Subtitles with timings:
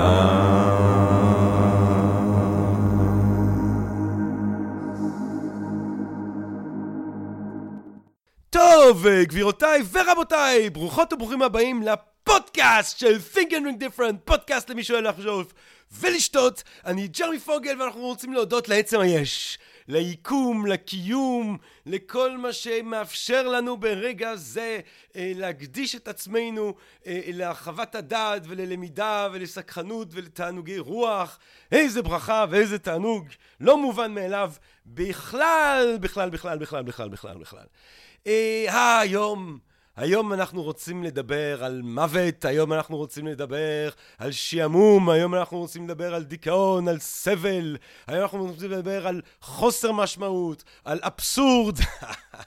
[8.50, 15.10] טוב, גבירותיי ורבותיי, ברוכות וברוכים הבאים לפודקאסט של Think and Ring Different, פודקאסט למי שואל
[15.10, 15.54] לחשוב
[15.92, 16.64] ולשתות.
[16.86, 19.60] אני ג'רמי פוגל ואנחנו רוצים להודות לעצם היש.
[19.92, 24.80] ליקום, לקיום, לכל מה שמאפשר לנו ברגע זה
[25.16, 26.74] אה, להקדיש את עצמנו
[27.08, 31.40] אה, להרחבת הדעת וללמידה ולסקחנות ולתענוגי רוח.
[31.72, 33.28] איזה ברכה ואיזה תענוג,
[33.60, 34.52] לא מובן מאליו
[34.86, 37.66] בכלל, בכלל, בכלל, בכלל, בכלל, בכלל, בכלל.
[38.28, 39.71] אה, היום...
[39.96, 45.86] היום אנחנו רוצים לדבר על מוות, היום אנחנו רוצים לדבר על שעמום, היום אנחנו רוצים
[45.86, 51.76] לדבר על דיכאון, על סבל, היום אנחנו רוצים לדבר על חוסר משמעות, על אבסורד,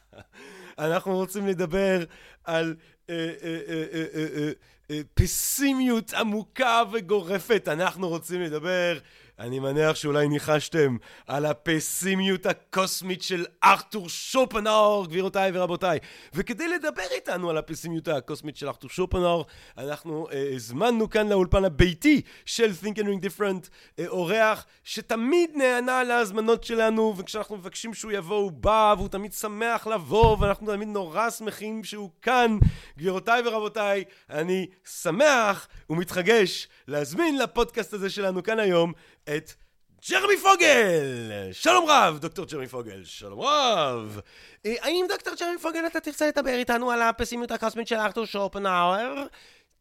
[0.78, 2.04] אנחנו רוצים לדבר
[2.44, 2.74] על
[3.10, 4.50] אה, אה,
[4.90, 8.98] אה, פסימיות עמוקה וגורפת, אנחנו רוצים לדבר
[9.38, 10.96] אני מניח שאולי ניחשתם
[11.26, 15.98] על הפסימיות הקוסמית של ארתור שופנאור, גבירותיי ורבותיי.
[16.34, 19.46] וכדי לדבר איתנו על הפסימיות הקוסמית של ארתור שופנאור,
[19.78, 23.68] אנחנו אה, הזמנו כאן לאולפן הביתי של Think and Ring Different
[23.98, 29.86] אה, אורח שתמיד נענה להזמנות שלנו, וכשאנחנו מבקשים שהוא יבוא הוא בא, והוא תמיד שמח
[29.86, 32.58] לבוא, ואנחנו תמיד נורא שמחים שהוא כאן.
[32.98, 34.66] גבירותיי ורבותיי, אני
[35.02, 38.92] שמח ומתרגש להזמין לפודקאסט הזה שלנו כאן היום
[39.28, 39.52] את
[40.10, 41.50] ג'רמי פוגל!
[41.52, 44.20] שלום רב, דוקטור ג'רמי פוגל, שלום רב!
[44.66, 49.26] אה, האם דוקטור ג'רמי פוגל אתה תרצה לדבר איתנו על הפסימיות הקוסמית של ארתור שופנאואר?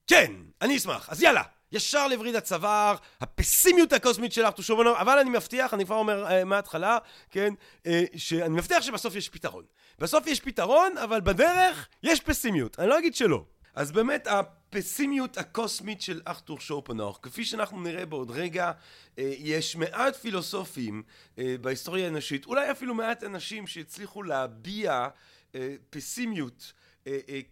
[0.08, 1.42] כן, אני אשמח, אז יאללה!
[1.72, 6.46] ישר לווריד הצוואר, הפסימיות הקוסמית של ארתור שופנאואר, אבל אני מבטיח, אני כבר אומר uh,
[6.46, 6.98] מההתחלה,
[7.32, 9.64] כן, uh, שאני מבטיח שבסוף יש פתרון.
[10.00, 13.44] בסוף יש פתרון, אבל בדרך יש פסימיות, אני לא אגיד שלא.
[13.76, 14.28] אז באמת,
[14.76, 18.72] הפסימיות הקוסמית של ארתור שופנאוך, כפי שאנחנו נראה בעוד רגע,
[19.20, 21.04] אה, יש מעט פילוסופים
[21.38, 25.08] אה, בהיסטוריה האנושית, אולי אפילו מעט אנשים שהצליחו להביע
[25.56, 26.74] אה, פסימיות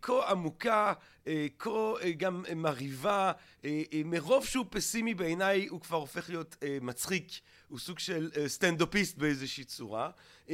[0.01, 0.93] כה עמוקה,
[1.59, 3.31] כה גם מרהיבה,
[4.05, 7.27] מרוב שהוא פסימי בעיניי הוא כבר הופך להיות מצחיק,
[7.67, 10.09] הוא סוג של סטנדאפיסט באיזושהי צורה,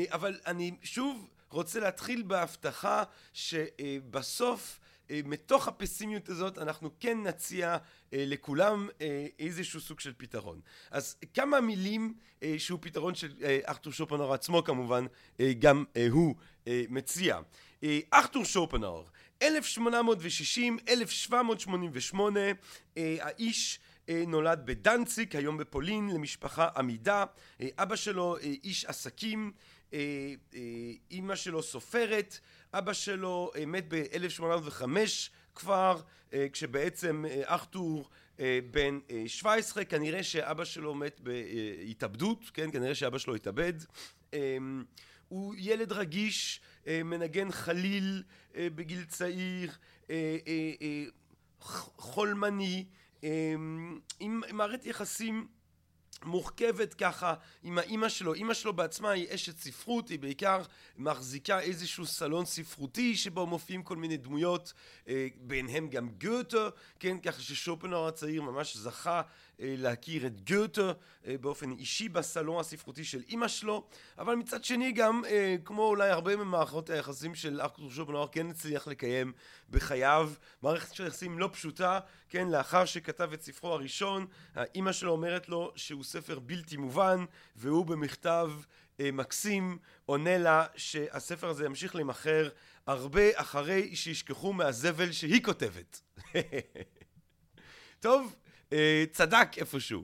[0.09, 4.79] אבל אני שוב רוצה להתחיל בהבטחה שבסוף
[5.25, 7.77] מתוך הפסימיות הזאת אנחנו כן נציע
[8.13, 10.61] אה, לכולם אה, איזשהו סוג של פתרון.
[10.91, 12.13] אז כמה מילים
[12.57, 13.33] שהוא פתרון של
[13.67, 15.05] ארתור שופנאור עצמו כמובן
[15.59, 16.35] גם הוא
[16.67, 17.39] מציע.
[18.13, 19.05] ארתור שופנאור
[19.41, 22.39] 1860 1788
[22.97, 27.25] האיש נולד בדנציק היום בפולין למשפחה עמידה
[27.77, 29.51] אבא שלו איש עסקים
[31.11, 32.39] אימא שלו סופרת
[32.73, 34.85] אבא שלו אה, מת ב-1805
[35.55, 36.01] כבר,
[36.33, 38.09] אה, כשבעצם אה, ארתור
[38.71, 43.73] בן 17, כנראה שאבא שלו מת בהתאבדות, כן, כנראה שאבא שלו התאבד.
[45.27, 48.23] הוא ילד רגיש, מנגן חליל
[48.55, 49.71] בגיל צעיר,
[51.97, 52.85] חולמני,
[54.19, 55.47] עם מערכת יחסים
[56.25, 57.33] מורכבת ככה
[57.63, 60.61] עם האימא שלו, אימא שלו בעצמה היא אשת ספרות, היא בעיקר
[60.97, 64.73] מחזיקה איזשהו סלון ספרותי שבו מופיעים כל מיני דמויות,
[65.07, 66.69] אה, ביניהם גם גוטה,
[66.99, 69.21] כן, ככה ששופנאור הצעיר ממש זכה
[69.59, 70.91] להכיר את גוטה
[71.27, 73.87] אה, באופן אישי בסלון הספרותי של אימא שלו,
[74.17, 75.23] אבל מצד שני גם,
[75.65, 79.33] כמו אולי הרבה ממערכות היחסים של ארתור שופנאור, כן הצליח לקיים
[79.69, 80.31] בחייו
[80.61, 84.25] מערכת של יחסים לא פשוטה, כן, לאחר שכתב את ספרו הראשון,
[84.55, 87.25] האימא שלו אומרת לו שהוא ספר בלתי מובן,
[87.55, 88.51] והוא במכתב
[88.99, 92.49] אה, מקסים עונה לה שהספר הזה ימשיך להימכר
[92.87, 96.01] הרבה אחרי שישכחו מהזבל שהיא כותבת.
[97.99, 98.46] טוב, אה,
[99.11, 100.03] צדק איפשהו.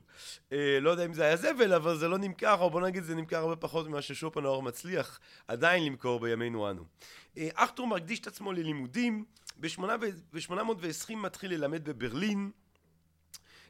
[0.51, 3.15] אה, לא יודע אם זה היה זבל, אבל זה לא נמכר, או בוא נגיד זה
[3.15, 6.83] נמכר הרבה פחות ממה ששופנאור מצליח עדיין למכור בימינו אנו.
[7.37, 9.25] אכטור מקדיש את עצמו ללימודים,
[9.57, 12.51] ב-820 מתחיל ללמד בברלין,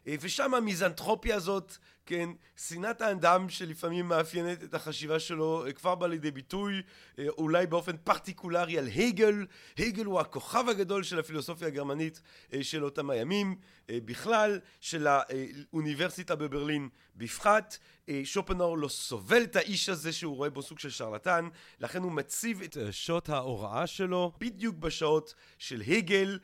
[0.08, 6.32] ושם המיזנטרופיה הזאת כן, שנאת האדם שלפעמים מאפיינת את החשיבה שלו אה, כבר בא לידי
[6.32, 6.82] ביטוי
[7.20, 9.46] אה, אולי באופן פרטיקולרי על הייגל,
[9.78, 12.22] הייגל הוא הכוכב הגדול של הפילוסופיה הגרמנית
[12.54, 13.56] אה, של אותם הימים
[13.92, 17.78] בכלל, של האוניברסיטה בברלין בפחת,
[18.24, 21.48] שופנאור לא סובל את האיש הזה שהוא רואה בו סוג של שרלטן,
[21.80, 26.40] לכן הוא מציב את שעות ההוראה שלו בדיוק בשעות של הייגל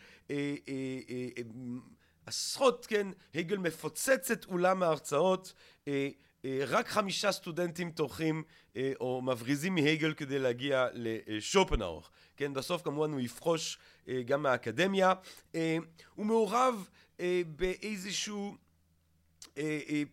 [2.29, 5.53] עשרות, כן, הגל מפוצץ את אולם ההרצאות,
[5.87, 6.09] אה,
[6.45, 8.43] אה, רק חמישה סטודנטים טורחים
[8.75, 12.03] אה, או מבריזים מהגל כדי להגיע לשופנאור.
[12.37, 13.77] כן, בסוף כמובן הוא יפחוש
[14.07, 15.13] אה, גם מהאקדמיה.
[16.15, 16.89] הוא מעורב
[17.45, 18.55] באיזשהו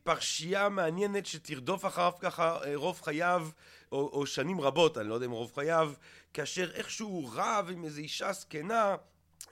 [0.03, 3.49] פרשייה מעניינת שתרדוף אחריו ככה רוב חייו
[3.93, 5.93] או, או שנים רבות, אני לא יודע אם רוב חייו,
[6.35, 8.97] כאשר איכשהו רב עם איזו אישה זקנה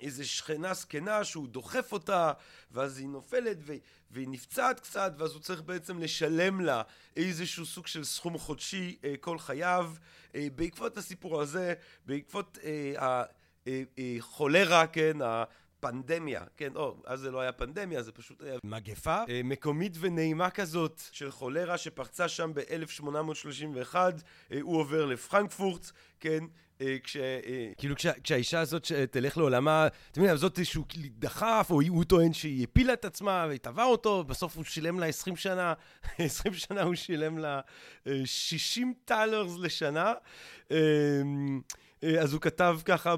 [0.00, 2.32] איזה שכנה זקנה שהוא דוחף אותה
[2.70, 3.72] ואז היא נופלת ו-
[4.10, 6.82] והיא נפצעת קצת ואז הוא צריך בעצם לשלם לה
[7.16, 9.92] איזשהו סוג של סכום חודשי אה, כל חייו.
[10.34, 11.74] אה, בעקבות הסיפור הזה
[12.06, 12.58] בעקבות
[13.96, 15.18] החולרה אה, אה, כן
[15.84, 20.50] פנדמיה, כן, או, אז זה לא היה פנדמיה, זה פשוט היה מגפה אה, מקומית ונעימה
[20.50, 24.10] כזאת של חולרה שפרצה שם ב-1831, אה,
[24.60, 25.90] הוא עובר לפרנקפורט,
[26.20, 26.46] כן, אה,
[27.02, 27.16] כש...
[27.16, 30.84] אה, כאילו כש, כשהאישה הזאת תלך לעולמה, אתם יודעים, זאת שהוא
[31.18, 35.06] דחף, או הוא טוען שהיא הפילה את עצמה והיא תבעה אותו, בסוף הוא שילם לה
[35.06, 35.74] 20 שנה,
[36.18, 37.60] 20 שנה הוא שילם לה
[38.24, 40.12] 60 טלרס לשנה.
[42.20, 43.16] אז הוא כתב ככה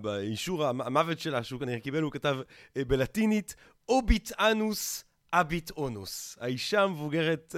[0.00, 2.36] באישור המוות שלה, שהוא כנראה קיבל, הוא כתב
[2.76, 3.54] בלטינית,
[3.88, 6.38] אוביט אנוס אביט אונוס.
[6.40, 7.54] האישה המבוגרת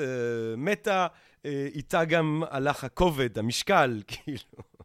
[0.56, 1.06] מתה,
[1.44, 4.75] איתה גם הלך הכובד, המשקל, כאילו.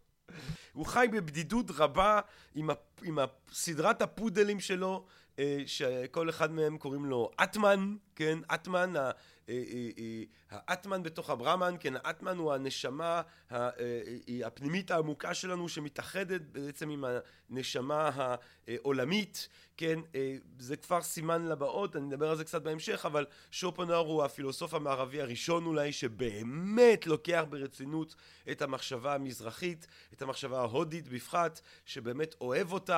[0.73, 2.19] הוא חי בבדידות רבה
[2.56, 2.69] עם,
[3.03, 3.18] עם
[3.51, 5.06] סדרת הפודלים שלו,
[5.39, 8.39] אה, שכל אחד מהם קוראים לו אטמן, כן?
[8.53, 9.12] אטמן, אה,
[9.50, 13.21] אה, האטמן בתוך הברמן, כן, האטמן הוא הנשמה
[14.45, 17.06] הפנימית העמוקה שלנו שמתאחדת בעצם עם
[17.50, 18.09] הנשמה
[18.68, 19.47] העולמית,
[19.77, 20.00] כן,
[20.59, 25.21] זה כבר סימן לבאות, אני אדבר על זה קצת בהמשך, אבל שופנאור הוא הפילוסוף המערבי
[25.21, 28.15] הראשון אולי שבאמת לוקח ברצינות
[28.51, 32.90] את המחשבה המזרחית, את המחשבה ההודית בפחת, שבאמת אוהב אותה,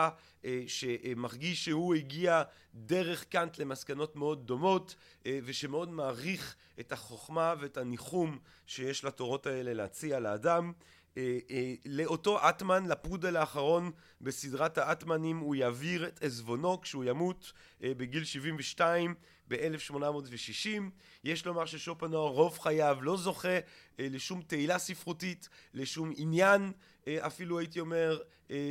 [0.67, 2.43] שמרגיש שהוא הגיע
[2.75, 4.95] דרך קאנט למסקנות מאוד דומות,
[5.25, 10.73] ושמאוד מעריך את החוכמה ואת הניחום שיש לתורות האלה להציע לאדם.
[11.17, 13.91] אה, אה, לאותו אטמן, לפודל האחרון
[14.21, 17.53] בסדרת האטמנים, הוא יעביר את עזבונו כשהוא ימות
[17.83, 19.15] אה, בגיל 72
[19.47, 20.81] ב-1860.
[21.23, 23.59] יש לומר ששופנאור רוב חייו לא זוכה
[23.99, 26.71] לשום תהילה ספרותית, לשום עניין,
[27.09, 28.19] אפילו הייתי אומר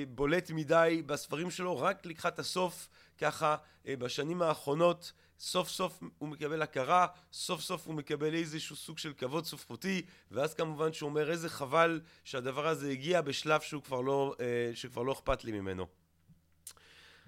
[0.09, 2.89] בולט מדי בספרים שלו, רק לקחת הסוף,
[3.19, 9.13] ככה בשנים האחרונות סוף סוף הוא מקבל הכרה, סוף סוף הוא מקבל איזשהו סוג של
[9.13, 14.35] כבוד סופרותי, ואז כמובן שהוא אומר איזה חבל שהדבר הזה הגיע בשלב שהוא כבר לא,
[14.41, 15.87] אה, שכבר לא אכפת לי ממנו.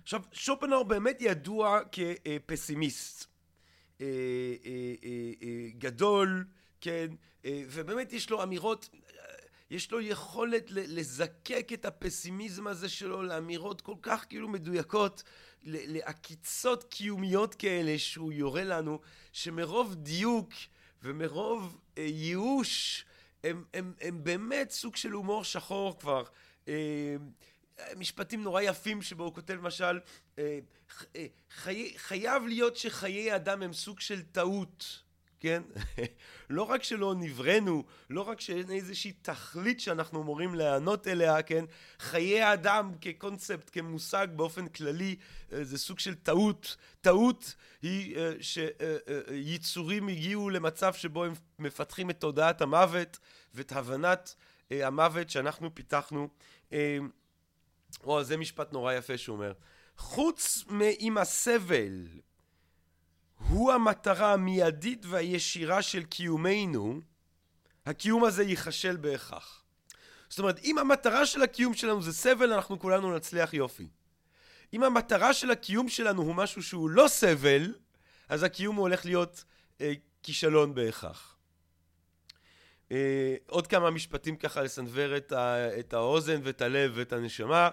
[0.02, 3.33] עכשיו, שופנאור באמת ידוע כפסימיסט.
[4.00, 4.06] אה,
[5.42, 6.44] אה, גדול,
[6.80, 7.06] כן,
[7.44, 8.88] ובאמת יש לו אמירות,
[9.70, 15.22] יש לו יכולת לזקק את הפסימיזם הזה שלו לאמירות כל כך כאילו מדויקות,
[15.64, 19.00] לעקיצות קיומיות כאלה שהוא יורה לנו,
[19.32, 20.52] שמרוב דיוק
[21.02, 23.04] ומרוב אה, ייאוש,
[23.44, 26.24] הם, הם, הם באמת סוג של הומור שחור כבר.
[27.96, 30.00] משפטים נורא יפים שבו הוא כותב למשל,
[30.38, 30.58] אה,
[31.16, 35.00] אה, חי, חייב להיות שחיי אדם הם סוג של טעות.
[35.40, 35.62] כן?
[36.50, 41.64] לא רק שלא נבראנו, לא רק שאין איזושהי תכלית שאנחנו אמורים להיענות אליה, כן?
[41.98, 45.16] חיי האדם כקונספט, כמושג באופן כללי,
[45.52, 46.76] אה, זה סוג של טעות.
[47.00, 53.18] טעות היא שיצורים הגיעו למצב שבו הם מפתחים את תודעת המוות
[53.54, 54.34] ואת הבנת
[54.70, 56.28] המוות שאנחנו פיתחנו.
[58.04, 59.52] או, זה משפט נורא יפה שהוא אומר.
[59.96, 62.06] חוץ מעם הסבל
[63.48, 67.00] הוא המטרה המיידית והישירה של קיומנו,
[67.86, 69.64] הקיום הזה ייכשל בהכרח.
[70.28, 73.88] זאת אומרת, אם המטרה של הקיום שלנו זה סבל, אנחנו כולנו נצליח יופי.
[74.72, 77.74] אם המטרה של הקיום שלנו הוא משהו שהוא לא סבל,
[78.28, 79.44] אז הקיום הוא הולך להיות
[79.80, 79.92] אה,
[80.22, 81.33] כישלון בהכרח.
[82.94, 87.70] אה, עוד כמה משפטים ככה לסנוור את, ה, את האוזן ואת הלב ואת הנשמה.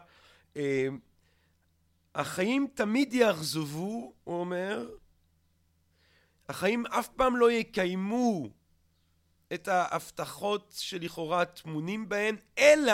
[0.58, 0.88] אה,
[2.16, 4.90] החיים תמיד יאכזבו, הוא אומר,
[6.50, 8.50] החיים אף פעם לא יקיימו
[9.54, 12.94] את ההבטחות שלכאורה טמונים בהן, אלא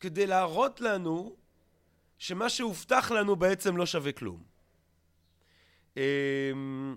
[0.00, 1.36] כדי להראות לנו
[2.18, 4.42] שמה שהובטח לנו בעצם לא שווה כלום.
[5.96, 6.96] אמ,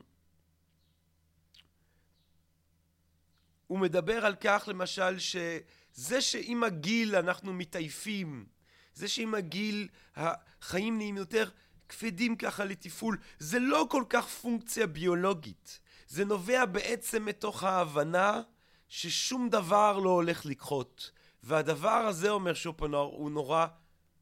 [3.67, 8.45] הוא מדבר על כך למשל שזה שעם הגיל אנחנו מתעייפים,
[8.93, 11.49] זה שעם הגיל החיים נהיים יותר
[11.89, 15.79] כבדים ככה לתפעול, זה לא כל כך פונקציה ביולוגית.
[16.07, 18.41] זה נובע בעצם מתוך ההבנה
[18.87, 21.11] ששום דבר לא הולך לקחות.
[21.43, 23.67] והדבר הזה, אומר שופנאור, הוא נורא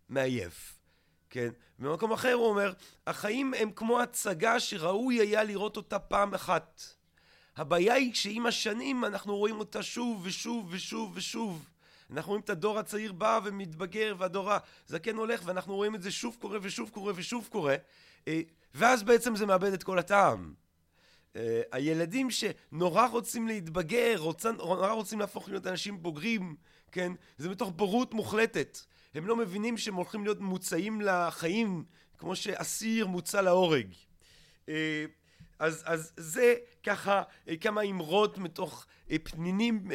[0.09, 0.79] מעייף.
[1.29, 1.49] כן?
[1.79, 2.73] במקום אחר הוא אומר,
[3.07, 6.83] החיים הם כמו הצגה שראוי היה לראות אותה פעם אחת.
[7.57, 11.69] הבעיה היא שעם השנים אנחנו רואים אותה שוב ושוב ושוב ושוב.
[12.11, 14.51] אנחנו רואים את הדור הצעיר בא ומתבגר והדור
[14.89, 17.75] הזקן הולך ואנחנו רואים את זה שוב קורה ושוב קורה ושוב קורה
[18.27, 18.41] אה,
[18.73, 20.53] ואז בעצם זה מאבד את כל הטעם.
[21.35, 26.55] אה, הילדים שנורא רוצים להתבגר, נורא רוצים להפוך להיות אנשים בוגרים,
[26.91, 27.11] כן?
[27.37, 28.77] זה מתוך בורות מוחלטת.
[29.13, 31.83] הם לא מבינים שהם הולכים להיות מוצאים לחיים
[32.17, 33.87] כמו שאסיר מוצא להורג.
[35.63, 39.87] אה, אז, אז זה ככה אה, כמה אמרות מתוך אה, פנינים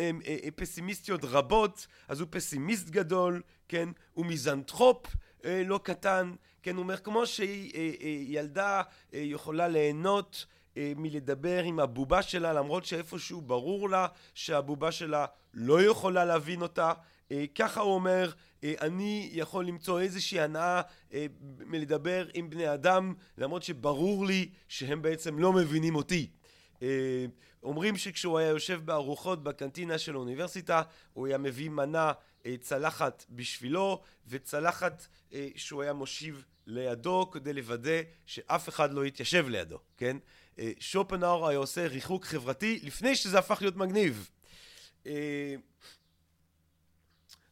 [0.56, 5.06] פסימיסטיות רבות, אז הוא פסימיסט גדול, כן, הוא מיזנטרופ
[5.44, 8.82] לא קטן, כן, הוא אומר כמו שילדה
[9.12, 10.46] יכולה ליהנות
[10.76, 16.92] מלדבר עם הבובה שלה למרות שאיפשהו ברור לה שהבובה שלה לא יכולה להבין אותה
[17.32, 18.32] אה, ככה הוא אומר, אה,
[18.64, 20.80] אני יכול למצוא איזושהי הנאה
[21.12, 21.26] אה,
[21.58, 26.30] מלדבר עם בני אדם, למרות שברור לי שהם בעצם לא מבינים אותי.
[27.62, 32.12] אומרים שכשהוא היה יושב בארוחות בקנטינה של האוניברסיטה, הוא היה מביא מנה,
[32.60, 35.06] צלחת בשבילו, וצלחת
[35.56, 40.16] שהוא היה מושיב לידו כדי לוודא שאף אחד לא יתיישב לידו, כן?
[40.78, 44.30] שופנאור היה עושה ריחוק חברתי לפני שזה הפך להיות מגניב.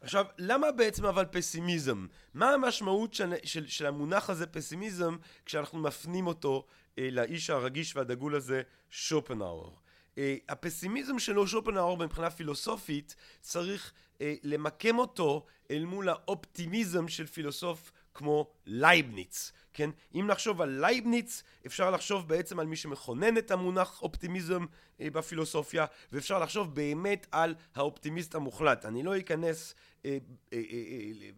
[0.07, 2.07] עכשיו, למה בעצם אבל פסימיזם?
[2.35, 6.67] מה המשמעות של, של, של המונח הזה פסימיזם כשאנחנו מפנים אותו
[6.99, 9.79] אה, לאיש הרגיש והדגול הזה, שופנהאואר?
[10.19, 17.93] אה, הפסימיזם שלו, שופנהאואר, מבחינה פילוסופית, צריך אה, למקם אותו אל מול האופטימיזם של פילוסוף
[18.15, 19.91] כמו לייבניץ, כן?
[20.15, 24.65] אם נחשוב על לייבניץ, אפשר לחשוב בעצם על מי שמכונן את המונח אופטימיזם
[25.01, 28.85] אה, בפילוסופיה, ואפשר לחשוב באמת על האופטימיסט המוחלט.
[28.85, 30.19] אני לא אכנס אה,
[30.53, 30.79] אה, אה,
[31.23, 31.31] אה,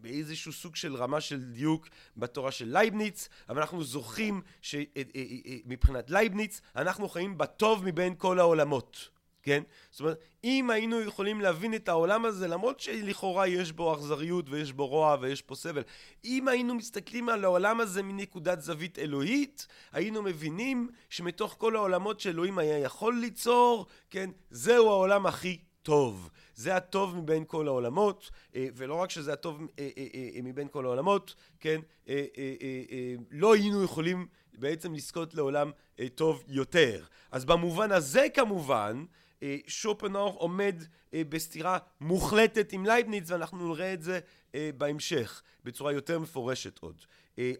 [0.00, 6.60] באיזשהו סוג של רמה של דיוק בתורה של לייבניץ, אבל אנחנו זוכרים שמבחינת אה, לייבניץ
[6.76, 9.15] אנחנו חיים בטוב מבין כל העולמות.
[9.46, 9.62] כן?
[9.90, 14.72] זאת אומרת, אם היינו יכולים להבין את העולם הזה, למרות שלכאורה יש בו אכזריות ויש
[14.72, 15.82] בו רוע ויש פה סבל,
[16.24, 22.58] אם היינו מסתכלים על העולם הזה מנקודת זווית אלוהית, היינו מבינים שמתוך כל העולמות שאלוהים
[22.58, 24.30] היה יכול ליצור, כן?
[24.50, 26.30] זהו העולם הכי טוב.
[26.54, 31.34] זה הטוב מבין כל העולמות, אה, ולא רק שזה הטוב אה, אה, מבין כל העולמות,
[31.60, 31.80] כן?
[33.30, 34.26] לא היינו יכולים
[34.58, 35.70] בעצם לזכות לעולם
[36.14, 37.04] טוב יותר.
[37.30, 39.04] אז במובן הזה כמובן,
[39.66, 40.82] שופנאור עומד
[41.14, 44.20] אה, בסתירה מוחלטת עם לייבניץ ואנחנו נראה את זה
[44.54, 47.02] אה, בהמשך בצורה יותר מפורשת עוד.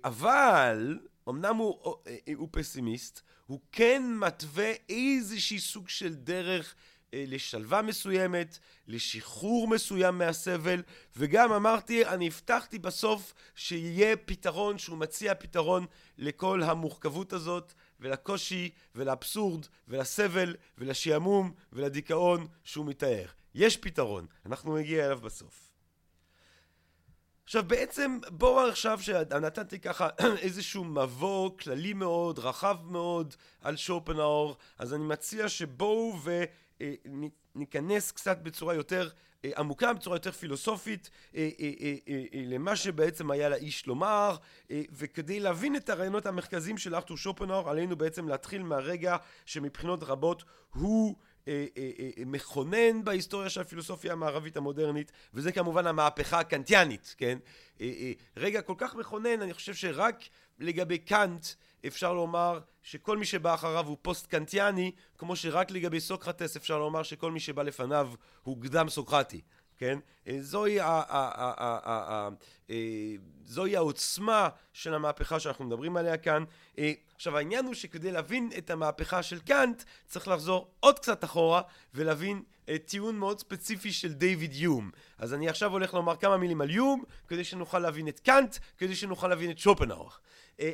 [0.05, 1.97] אבל אמנם הוא,
[2.35, 6.75] הוא פסימיסט, הוא כן מתווה איזושהי סוג של דרך
[7.13, 10.83] לשלווה מסוימת, לשחרור מסוים מהסבל,
[11.17, 15.87] וגם אמרתי, אני הבטחתי בסוף שיהיה פתרון, שהוא מציע פתרון
[16.19, 23.27] לכל המורכבות הזאת, ולקושי ולאבסורד ולסבל ולשעמום ולדיכאון שהוא מתאר.
[23.55, 25.67] יש פתרון, אנחנו נגיע אליו בסוף.
[27.45, 30.09] עכשיו בעצם בואו עכשיו שנתתי ככה
[30.45, 36.17] איזשהו מבוא כללי מאוד, רחב מאוד על שופנאור, אז אני מציע שבואו
[37.55, 39.26] וניכנס קצת בצורה יותר אה,
[39.57, 41.95] עמוקה, בצורה יותר פילוסופית, אה, אה,
[42.33, 44.37] למה שבעצם היה לאיש לומר,
[44.71, 49.17] וכדי להבין את הרעיונות המרכזיים של ארתור שופנאור, עלינו בעצם להתחיל מהרגע
[49.47, 51.15] שמבחינות רבות הוא
[52.27, 57.39] מכונן בהיסטוריה של הפילוסופיה המערבית המודרנית, וזה כמובן המהפכה הקנטיאנית, כן?
[58.37, 60.17] רגע כל כך מכונן, אני חושב שרק
[60.59, 61.47] לגבי קאנט
[61.87, 67.03] אפשר לומר שכל מי שבא אחריו הוא פוסט קנטיאני, כמו שרק לגבי סוקרטס אפשר לומר
[67.03, 68.11] שכל מי שבא לפניו
[68.43, 69.41] הוא קדם סוקרטי,
[69.79, 69.99] כן?
[70.29, 72.29] אה, זוהי, ה- ה- ה-
[72.71, 73.15] אה,
[73.45, 76.45] זוהי העוצמה של המהפכה שאנחנו מדברים עליה כאן.
[76.79, 81.63] אה, עכשיו העניין הוא שכדי להבין את המהפכה של קאנט צריך לחזור עוד קצת אחורה
[81.95, 82.43] ולהבין
[82.85, 84.91] טיעון מאוד ספציפי של דיוויד יום.
[85.19, 88.97] אז אני עכשיו הולך לומר כמה מילים על יום כדי שנוכל להבין את קאנט, כדי
[88.97, 90.11] שנוכל להבין את שופנאור.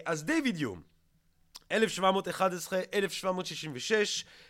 [0.04, 0.82] אז דיוויד יום
[1.73, 1.75] 1711-1766,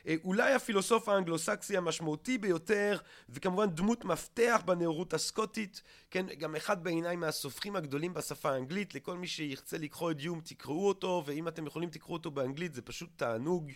[0.07, 2.99] אה, אולי הפילוסוף האנגלוסקסי המשמעותי ביותר,
[3.29, 9.27] וכמובן דמות מפתח בנאורות הסקוטית, כן, גם אחד בעיניי מהסופרים הגדולים בשפה האנגלית, לכל מי
[9.27, 13.73] שירצה לקרוא את יום תקראו אותו, ואם אתם יכולים תקראו אותו באנגלית זה פשוט תענוג.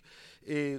[0.49, 0.77] אה,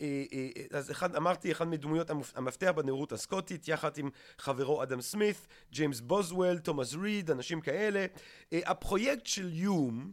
[0.00, 0.24] אה,
[0.70, 6.58] אז אחד, אמרתי, אחד מדמויות המפתח בנאורות הסקוטית, יחד עם חברו אדם סמית, ג'יימס בוזוול,
[6.58, 8.06] תומאס ריד, אנשים כאלה.
[8.52, 10.12] הפרויקט של יום,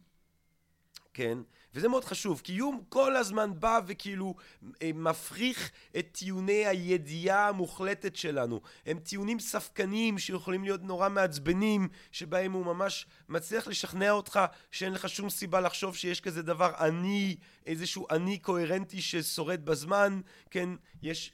[1.14, 1.38] כן,
[1.74, 4.36] וזה מאוד חשוב, כי איום כל הזמן בא וכאילו
[4.82, 8.62] אה, מפריך את טיעוני הידיעה המוחלטת שלנו.
[8.86, 14.40] הם טיעונים ספקניים שיכולים להיות נורא מעצבנים, שבהם הוא ממש מצליח לשכנע אותך
[14.72, 17.36] שאין לך שום סיבה לחשוב שיש כזה דבר אני,
[17.66, 20.22] איזשהו אני קוהרנטי ששורד בזמן,
[20.52, 20.70] כן,
[21.02, 21.34] יש,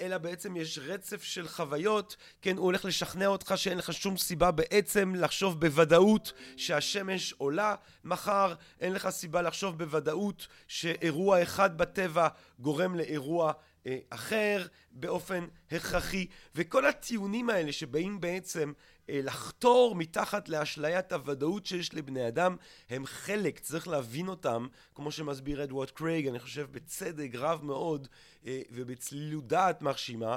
[0.00, 4.50] אלא בעצם יש רצף של חוויות, כן, הוא הולך לשכנע אותך שאין לך שום סיבה
[4.50, 12.28] בעצם לחשוב בוודאות שהשמש עולה מחר, אין לך סיבה לחשוב בוודאות שאירוע אחד בטבע
[12.58, 13.52] גורם לאירוע
[13.86, 18.72] אה, אחר באופן הכרחי, וכל הטיעונים האלה שבאים בעצם
[19.08, 22.56] לחתור מתחת לאשליית הוודאות שיש לבני אדם,
[22.90, 28.08] הם חלק, צריך להבין אותם, כמו שמסביר אדוארד קרייג, אני חושב בצדק רב מאוד
[28.46, 30.36] אה, ובצלילות דעת מרשימה,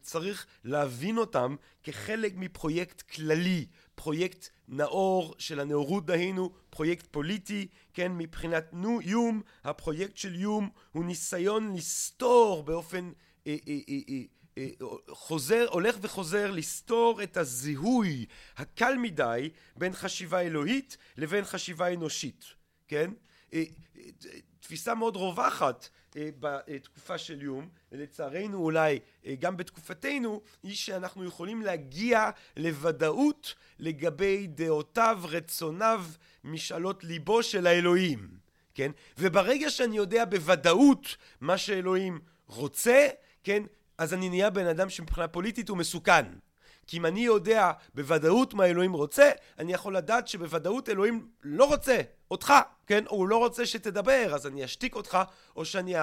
[0.00, 8.68] צריך להבין אותם כחלק מפרויקט כללי, פרויקט נאור של הנאורות דהינו, פרויקט פוליטי, כן, מבחינת
[8.72, 13.12] נו, יום, הפרויקט של יום הוא ניסיון לסתור באופן
[13.46, 14.22] אה, אה, אה, אה, אה,
[15.08, 22.44] חוזר, הולך וחוזר לסתור את הזיהוי הקל מדי בין חשיבה אלוהית לבין חשיבה אנושית,
[22.88, 23.10] כן?
[23.54, 23.62] אה,
[24.60, 31.62] תפיסה מאוד רווחת אה, בתקופה של יום, ולצערנו אולי אה, גם בתקופתנו, היא שאנחנו יכולים
[31.62, 36.04] להגיע לוודאות לגבי דעותיו, רצוניו,
[36.44, 38.28] משאלות ליבו של האלוהים,
[38.74, 38.90] כן?
[39.18, 43.08] וברגע שאני יודע בוודאות מה שאלוהים רוצה,
[43.44, 43.62] כן?
[43.98, 46.24] אז אני נהיה בן אדם שמבחינה פוליטית הוא מסוכן.
[46.86, 52.00] כי אם אני יודע בוודאות מה אלוהים רוצה, אני יכול לדעת שבוודאות אלוהים לא רוצה
[52.30, 52.52] אותך,
[52.86, 53.04] כן?
[53.08, 55.18] הוא לא רוצה שתדבר, אז אני אשתיק אותך,
[55.56, 55.94] או שאני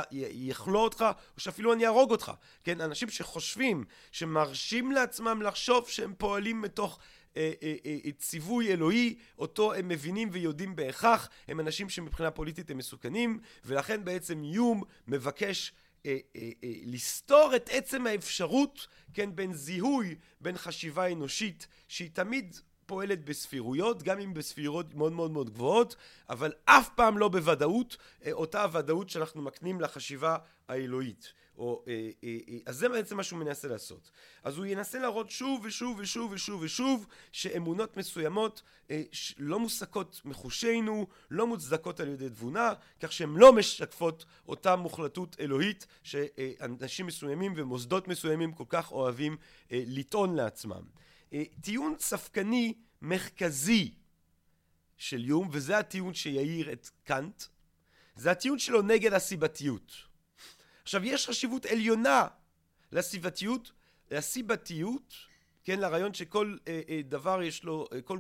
[0.51, 1.05] אכלוא אותך,
[1.35, 2.31] או שאפילו אני אהרוג אותך.
[2.63, 2.81] כן?
[2.81, 6.99] אנשים שחושבים, שמרשים לעצמם לחשוב שהם פועלים מתוך...
[7.37, 12.77] אה, אה, אה, ציווי אלוהי, אותו הם מבינים ויודעים בהכרח, הם אנשים שמבחינה פוליטית הם
[12.77, 15.73] מסוכנים, ולכן בעצם יום מבקש
[16.05, 22.55] אה, אה, אה, לסתור את עצם האפשרות, כן, בין זיהוי, בין חשיבה אנושית, שהיא תמיד
[22.91, 25.95] פועלת בספירויות, גם אם בספירות מאוד מאוד מאוד גבוהות,
[26.29, 27.97] אבל אף פעם לא בוודאות,
[28.31, 31.33] אותה הוודאות שאנחנו מקנים לחשיבה האלוהית.
[31.57, 34.11] או, אה, אה, אה, אז זה בעצם מה שהוא מנסה לעשות.
[34.43, 39.01] אז הוא ינסה להראות שוב ושוב ושוב ושוב ושוב שאמונות מסוימות אה,
[39.37, 45.87] לא מוסקות מחושינו, לא מוצדקות על ידי תבונה, כך שהן לא משקפות אותה מוחלטות אלוהית
[46.03, 49.37] שאנשים מסוימים ומוסדות מסוימים כל כך אוהבים
[49.71, 50.83] אה, לטעון לעצמם.
[51.33, 53.93] אה, טיעון ספקני מרכזי
[54.97, 57.43] של יום, וזה הטיעון שיעיר את קאנט,
[58.15, 59.91] זה הטיעון שלו נגד הסיבתיות.
[60.83, 62.27] עכשיו יש חשיבות עליונה
[62.91, 63.71] לסיבתיות,
[64.11, 65.15] לסיבתיות,
[65.63, 68.19] כן, לרעיון שכל אה, אה, דבר יש לו, אה, כל,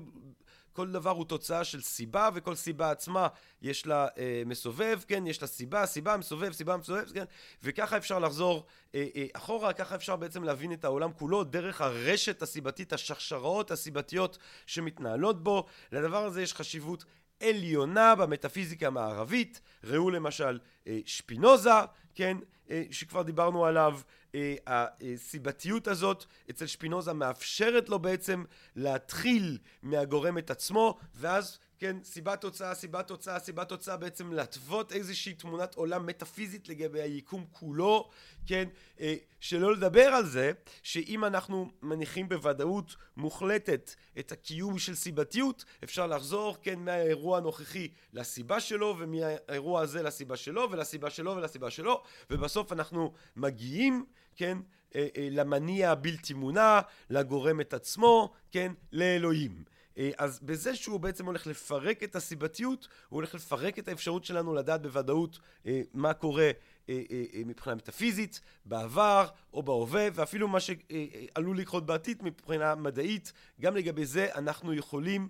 [0.73, 3.27] כל דבר הוא תוצאה של סיבה, וכל סיבה עצמה
[3.61, 7.25] יש לה אה, מסובב, כן, יש לה סיבה, סיבה מסובב, סיבה מסובב, כן,
[7.63, 12.41] וככה אפשר לחזור אה, אה, אחורה, ככה אפשר בעצם להבין את העולם כולו דרך הרשת
[12.41, 15.65] הסיבתית, השרשראות הסיבתיות שמתנהלות בו.
[15.91, 17.05] לדבר הזה יש חשיבות
[17.41, 21.69] עליונה במטאפיזיקה המערבית, ראו למשל אה, שפינוזה,
[22.15, 22.37] כן,
[22.69, 23.99] אה, שכבר דיברנו עליו,
[24.35, 28.43] אה, הסיבתיות הזאת אצל שפינוזה מאפשרת לו בעצם
[28.75, 35.33] להתחיל מהגורם את עצמו, ואז כן, סיבה תוצאה, סיבה תוצאה, סיבה תוצאה, בעצם להתוות איזושהי
[35.33, 38.09] תמונת עולם מטאפיזית לגבי היקום כולו,
[38.45, 40.51] כן, אה, שלא לדבר על זה
[40.83, 48.59] שאם אנחנו מניחים בוודאות מוחלטת את הקיום של סיבתיות, אפשר לחזור, כן, מהאירוע הנוכחי לסיבה
[48.59, 54.57] שלו, ומהאירוע הזה לסיבה שלו, ולסיבה שלו ולסיבה שלו, ובסוף אנחנו מגיעים, כן,
[54.95, 59.70] אה, אה, למניע הבלתי מונע, לגורם את עצמו, כן, לאלוהים.
[59.97, 64.53] אה, אז בזה שהוא בעצם הולך לפרק את הסיבתיות, הוא הולך לפרק את האפשרות שלנו
[64.53, 66.51] לדעת בוודאות אה, מה קורה
[66.89, 67.01] אה,
[67.45, 74.27] מבחינה מטאפיזית, בעבר או בהווה, ואפילו מה שעלול לקרות בעתיד מבחינה מדעית, גם לגבי זה
[74.35, 75.29] אנחנו יכולים,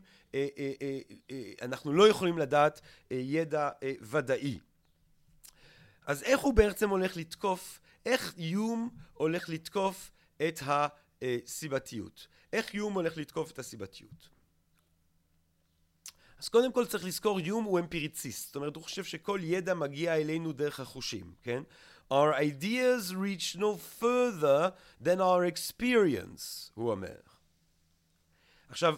[1.61, 3.69] אנחנו לא יכולים לדעת ידע
[4.01, 4.59] ודאי.
[6.05, 10.11] אז איך הוא בעצם הולך לתקוף, איך יום הולך לתקוף
[10.47, 12.27] את הסיבתיות?
[12.53, 14.40] איך יום הולך לתקוף את הסיבתיות?
[16.41, 20.15] אז קודם כל צריך לזכור, יום הוא אמפיריציסט, זאת אומרת הוא חושב שכל ידע מגיע
[20.15, 21.63] אלינו דרך החושים, כן?
[22.11, 24.71] Our ideas reach no further
[25.03, 27.15] than our experience, הוא אומר.
[28.69, 28.95] עכשיו,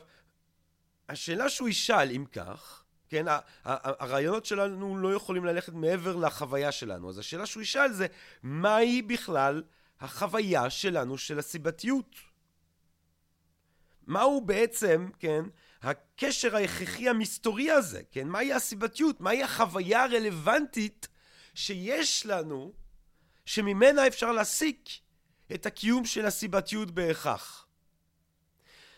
[1.10, 3.25] השאלה שהוא ישאל אם כך, כן,
[3.63, 8.08] הרעיונות שלנו לא יכולים ללכת מעבר לחוויה שלנו, אז השאלה שהוא ישאל זה,
[8.43, 9.63] מהי בכלל
[9.99, 12.15] החוויה שלנו של הסיבתיות?
[14.08, 15.45] מהו בעצם, כן,
[15.83, 18.27] הקשר ההכרחי המסתורי הזה, כן?
[18.27, 19.21] מהי הסיבתיות?
[19.21, 21.07] מהי החוויה הרלוונטית
[21.53, 22.73] שיש לנו,
[23.45, 24.89] שממנה אפשר להסיק
[25.53, 27.67] את הקיום של הסיבתיות בהכרח.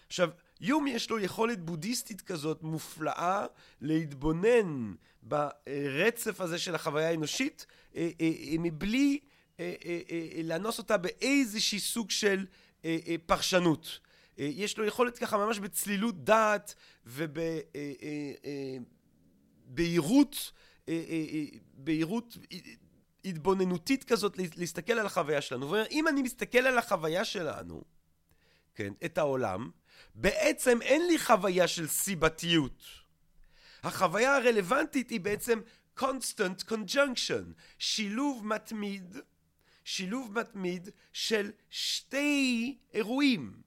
[0.07, 0.29] עכשיו,
[0.61, 3.45] יום יש לו יכולת בודהיסטית כזאת מופלאה
[3.81, 9.19] להתבונן ברצף הזה של החוויה האנושית אה, אה, אה, מבלי
[10.43, 12.45] לאנוס אותה באיזשהי סוג של
[13.25, 13.99] פרשנות.
[14.37, 16.75] יש לו יכולת ככה ממש בצלילות דעת
[19.67, 20.51] ובבהירות
[21.73, 22.37] בהירות
[23.25, 25.71] התבוננותית כזאת להסתכל על החוויה שלנו.
[25.71, 27.83] ואם אני מסתכל על החוויה שלנו,
[28.75, 29.69] כן, את העולם,
[30.15, 32.83] בעצם אין לי חוויה של סיבתיות.
[33.83, 35.59] החוויה הרלוונטית היא בעצם
[35.99, 39.17] constant conjunction, שילוב מתמיד,
[39.83, 43.61] שילוב מתמיד של שתי אירועים,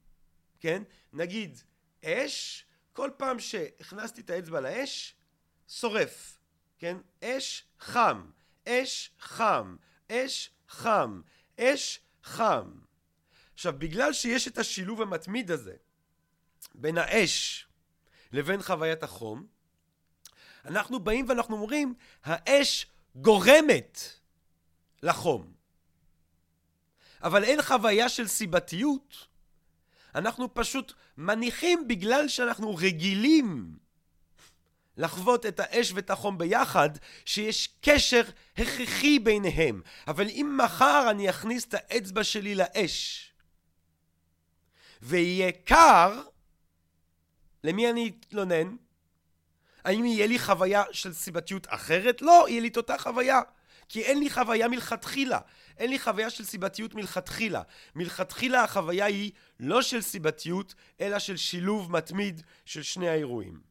[0.59, 0.83] כן?
[1.13, 1.59] נגיד
[2.05, 5.15] אש, כל פעם שהכנסתי את האצבע לאש,
[5.67, 6.39] שורף,
[6.79, 6.97] כן?
[7.23, 8.31] אש חם,
[8.67, 9.75] אש חם,
[10.11, 11.21] אש חם,
[11.59, 12.79] אש חם.
[13.53, 15.75] עכשיו, בגלל שיש את השילוב המתמיד הזה
[16.75, 17.67] בין האש
[18.31, 19.47] לבין חוויית החום,
[20.65, 21.93] אנחנו באים ואנחנו אומרים,
[22.23, 23.99] האש גורמת
[25.03, 25.53] לחום.
[27.23, 29.28] אבל אין חוויה של סיבתיות.
[30.15, 33.77] אנחנו פשוט מניחים בגלל שאנחנו רגילים
[34.97, 36.89] לחוות את האש ואת החום ביחד,
[37.25, 38.21] שיש קשר
[38.57, 39.81] הכרחי ביניהם.
[40.07, 43.31] אבל אם מחר אני אכניס את האצבע שלי לאש,
[45.01, 46.21] ויהיה קר,
[47.63, 48.75] למי אני אתלונן?
[49.85, 52.21] האם יהיה לי חוויה של סיבתיות אחרת?
[52.21, 53.41] לא, יהיה לי את אותה חוויה.
[53.89, 55.39] כי אין לי חוויה מלכתחילה.
[55.79, 57.61] אין לי חוויה של סיבתיות מלכתחילה.
[57.95, 63.61] מלכתחילה החוויה היא לא של סיבתיות, אלא של שילוב מתמיד של שני האירועים.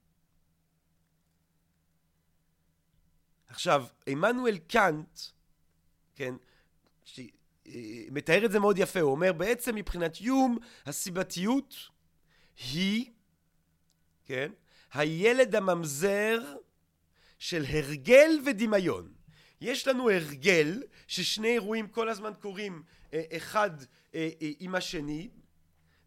[3.49, 5.21] עכשיו, עמנואל קאנט,
[6.17, 6.35] כן,
[7.05, 7.21] ש...
[7.67, 11.75] אה, מתאר את זה מאוד יפה, הוא אומר בעצם מבחינת יום הסיבתיות
[12.73, 13.11] היא,
[14.25, 14.53] כן,
[14.93, 16.55] הילד הממזר
[17.39, 19.18] של הרגל ודמיון.
[19.61, 22.83] יש לנו הרגל ששני אירועים כל הזמן קורים
[23.15, 23.71] אה, אחד
[24.15, 24.29] אה,
[24.61, 25.29] עם השני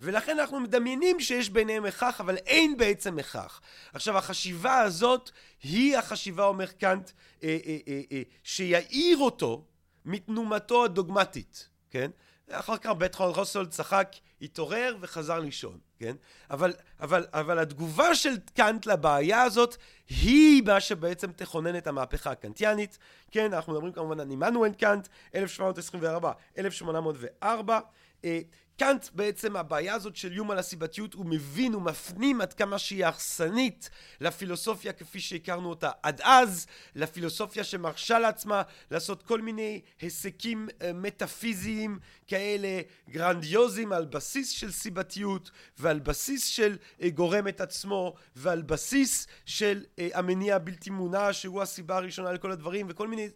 [0.02, 3.62] ולכן אנחנו מדמיינים שיש ביניהם הכרח, אבל אין בעצם הכרח.
[3.94, 5.32] עכשיו, החשיבה הזאת
[5.64, 7.12] היא החשיבה, אומר קאנט,
[7.44, 9.66] אה, אה, אה, אה, שיעיר אותו
[10.06, 12.12] מתנומתו הדוגמטית, כן?
[12.52, 16.16] אחר כך בית חוסול צחק, התעורר וחזר לישון, כן?
[16.52, 19.78] אבל, אבל, אבל התגובה של קאנט לבעיה הזאת
[20.10, 22.98] היא מה שבעצם תכונן את המהפכה הקנטיאנית,
[23.32, 23.54] כן?
[23.54, 27.80] אנחנו מדברים כמובן על עמנואל קאנט, 1724, 1804.
[28.82, 33.06] קאנט בעצם הבעיה הזאת של איום על הסיבתיות הוא מבין, הוא מפנים עד כמה שהיא
[33.06, 33.90] הרסנית
[34.22, 38.62] לפילוסופיה כפי שהכרנו אותה עד אז, לפילוסופיה שמרשה לעצמה
[38.92, 42.00] לעשות כל מיני היסקים אה, מטאפיזיים
[42.32, 49.28] כאלה גרנדיוזיים על בסיס של סיבתיות ועל בסיס של אה, גורם את עצמו ועל בסיס
[49.46, 53.30] של אה, המניע הבלתי מונע שהוא הסיבה הראשונה לכל הדברים וכל מיני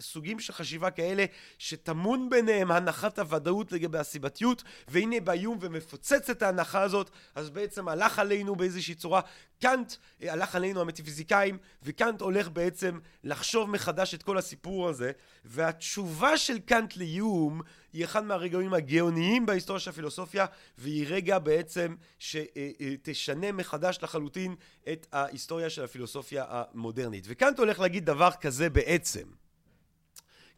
[0.00, 1.24] סוגים של חשיבה כאלה
[1.58, 8.18] שטמון ביניהם הנחת הוודאות לגבי הסיבתיות, והנה באיום ומפוצץ את ההנחה הזאת, אז בעצם הלך
[8.18, 9.20] עלינו באיזושהי צורה,
[9.60, 9.92] קאנט
[10.22, 15.12] אה, הלך עלינו המטיפיזיקאים, וקאנט הולך בעצם לחשוב מחדש את כל הסיפור הזה,
[15.44, 17.60] והתשובה של קאנט לאיום
[17.92, 20.46] היא אחד מהרגעים הגאוניים בהיסטוריה של הפילוסופיה,
[20.78, 24.54] והיא רגע בעצם שתשנה אה, אה, מחדש לחלוטין
[24.92, 27.24] את ההיסטוריה של הפילוסופיה המודרנית.
[27.28, 29.40] וקאנט הולך להגיד דבר כזה בעצם.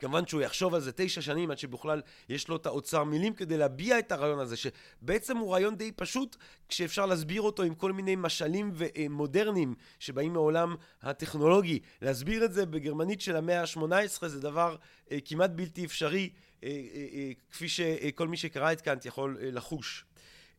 [0.03, 3.57] כמובן שהוא יחשוב על זה תשע שנים עד שבכלל יש לו את האוצר מילים כדי
[3.57, 6.37] להביע את הרעיון הזה, שבעצם הוא רעיון די פשוט
[6.69, 8.73] כשאפשר להסביר אותו עם כל מיני משלים
[9.11, 11.79] מודרניים שבאים מעולם הטכנולוגי.
[12.03, 14.77] להסביר את זה בגרמנית של המאה ה-18 זה דבר
[15.11, 16.31] אה, כמעט בלתי אפשרי,
[16.65, 20.05] אה, אה, אה, כפי שכל מי שקרא את קאנט יכול אה, לחוש.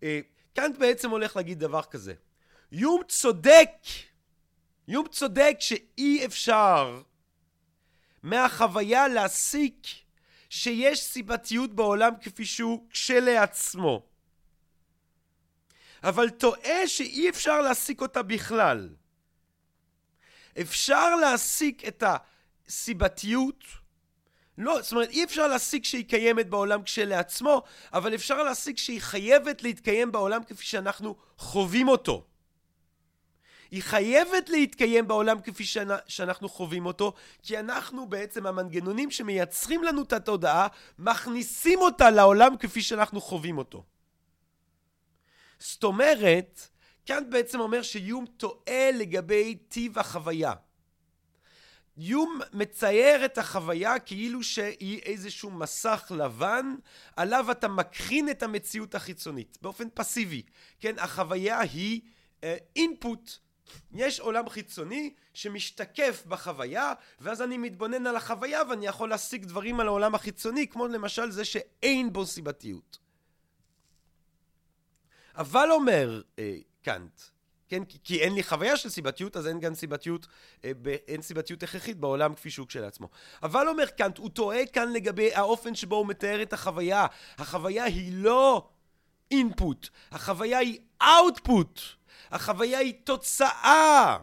[0.03, 0.19] אה,
[0.53, 2.13] קאנט בעצם הולך להגיד דבר כזה,
[2.71, 3.71] יום צודק,
[4.87, 7.01] יום צודק שאי אפשר
[8.23, 9.87] מהחוויה להסיק
[10.49, 14.05] שיש סיבתיות בעולם כפי שהוא כשלעצמו.
[16.03, 18.89] אבל טועה שאי אפשר להסיק אותה בכלל.
[20.61, 22.03] אפשר להסיק את
[22.67, 23.63] הסיבתיות,
[24.57, 29.63] לא, זאת אומרת אי אפשר להסיק שהיא קיימת בעולם כשלעצמו, אבל אפשר להסיק שהיא חייבת
[29.63, 32.25] להתקיים בעולם כפי שאנחנו חווים אותו.
[33.73, 35.63] היא חייבת להתקיים בעולם כפי
[36.07, 40.67] שאנחנו חווים אותו, כי אנחנו בעצם המנגנונים שמייצרים לנו את התודעה,
[40.99, 43.83] מכניסים אותה לעולם כפי שאנחנו חווים אותו.
[45.59, 46.67] זאת אומרת,
[47.05, 50.53] קאנט בעצם אומר שיום טועה לגבי טיב החוויה.
[51.97, 56.75] יום מצייר את החוויה כאילו שהיא איזשהו מסך לבן
[57.15, 60.41] עליו אתה מקרין את המציאות החיצונית באופן פסיבי,
[60.79, 60.99] כן?
[60.99, 62.01] החוויה היא
[62.75, 63.29] אינפוט.
[63.29, 63.42] Uh,
[63.93, 69.87] יש עולם חיצוני שמשתקף בחוויה ואז אני מתבונן על החוויה ואני יכול להשיג דברים על
[69.87, 72.97] העולם החיצוני כמו למשל זה שאין בו סיבתיות.
[75.35, 77.21] אבל אומר אה, קאנט,
[77.73, 80.27] כן, כי, כי אין לי חוויה של סיבתיות אז אין גם סיבתיות,
[80.65, 83.09] אה, ב, אין סיבתיות הכרחית בעולם כפי שהוא כשלעצמו.
[83.43, 87.05] אבל אומר קאנט, הוא טועה כאן לגבי האופן שבו הוא מתאר את החוויה.
[87.37, 88.69] החוויה היא לא
[89.31, 91.79] אינפוט, החוויה היא אאוטפוט.
[92.33, 94.17] החוויה היא תוצאה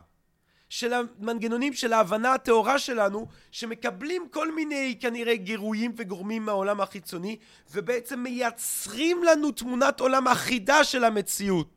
[0.69, 7.37] של המנגנונים של ההבנה הטהורה שלנו, שמקבלים כל מיני כנראה גירויים וגורמים מהעולם החיצוני,
[7.71, 11.75] ובעצם מייצרים לנו תמונת עולם אחידה של המציאות.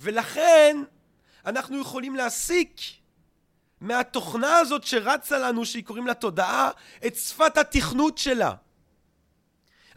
[0.00, 0.76] ולכן
[1.46, 2.80] אנחנו יכולים להסיק
[3.80, 6.70] מהתוכנה הזאת שרצה לנו, שהיא קוראים לה תודעה,
[7.06, 8.54] את שפת התכנות שלה.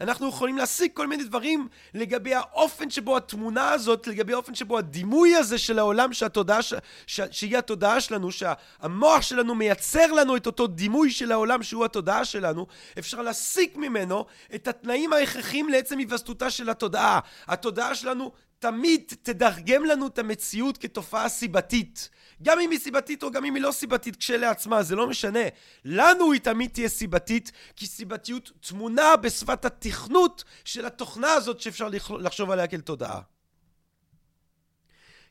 [0.00, 5.36] אנחנו יכולים להשיג כל מיני דברים לגבי האופן שבו התמונה הזאת, לגבי האופן שבו הדימוי
[5.36, 6.74] הזה של העולם שהתודעה, ש...
[7.06, 7.20] ש...
[7.30, 12.66] שהיא התודעה שלנו, שהמוח שלנו מייצר לנו את אותו דימוי של העולם שהוא התודעה שלנו,
[12.98, 17.20] אפשר להסיק ממנו את התנאים ההכרחיים לעצם היווסדותה של התודעה.
[17.46, 22.08] התודעה שלנו תמיד תדרגם לנו את המציאות כתופעה סיבתית.
[22.42, 25.40] גם אם היא סיבתית או גם אם היא לא סיבתית כשלעצמה, זה לא משנה.
[25.84, 31.88] לנו היא תמיד תהיה סיבתית, כי סיבתיות תמונה בשפת התכנות של התוכנה הזאת שאפשר
[32.18, 33.20] לחשוב עליה כאל תודעה.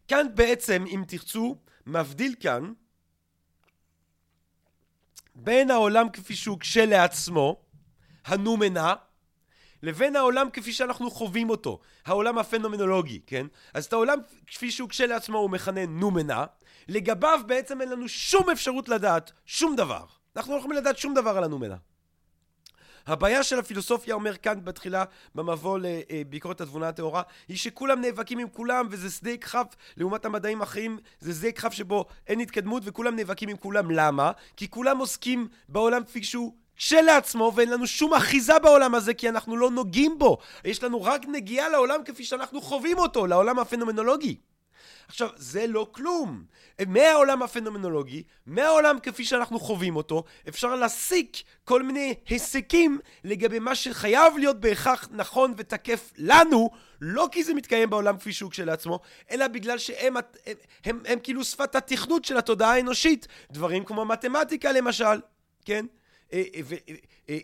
[0.07, 2.73] כאן בעצם, אם תרצו, מבדיל כאן
[5.35, 7.61] בין העולם כפי שהוא כשלעצמו,
[8.25, 8.93] הנומנה,
[9.83, 13.47] לבין העולם כפי שאנחנו חווים אותו, העולם הפנומנולוגי, כן?
[13.73, 16.45] אז את העולם כפי שהוא כשלעצמו הוא מכנה נומנה,
[16.87, 20.05] לגביו בעצם אין לנו שום אפשרות לדעת שום דבר.
[20.35, 21.75] אנחנו לא יכולים לדעת שום דבר על הנומנה.
[23.07, 25.03] הבעיה של הפילוסופיה, אומר קאנט בתחילה
[25.35, 29.67] במבוא לביקורת התבונה הטהורה, היא שכולם נאבקים עם כולם וזה שדה כחף
[29.97, 33.91] לעומת המדעים האחרים, זה שדה כחף שבו אין התקדמות וכולם נאבקים עם כולם.
[33.91, 34.31] למה?
[34.57, 39.57] כי כולם עוסקים בעולם כפי שהוא כשלעצמו ואין לנו שום אחיזה בעולם הזה כי אנחנו
[39.57, 40.37] לא נוגעים בו.
[40.65, 44.35] יש לנו רק נגיעה לעולם כפי שאנחנו חווים אותו, לעולם הפנומנולוגי.
[45.07, 46.43] עכשיו, זה לא כלום.
[46.87, 54.37] מהעולם הפנומנולוגי, מהעולם כפי שאנחנו חווים אותו, אפשר להסיק כל מיני היסקים לגבי מה שחייב
[54.37, 56.69] להיות בהכרח נכון ותקף לנו,
[57.01, 58.99] לא כי זה מתקיים בעולם כפי שהוא כשלעצמו,
[59.31, 60.55] אלא בגלל שהם הם, הם,
[60.85, 63.27] הם, הם כאילו שפת התכנות של התודעה האנושית.
[63.51, 65.21] דברים כמו מתמטיקה למשל,
[65.65, 65.85] כן?
[66.33, 66.43] אה,
[67.29, 67.35] אה,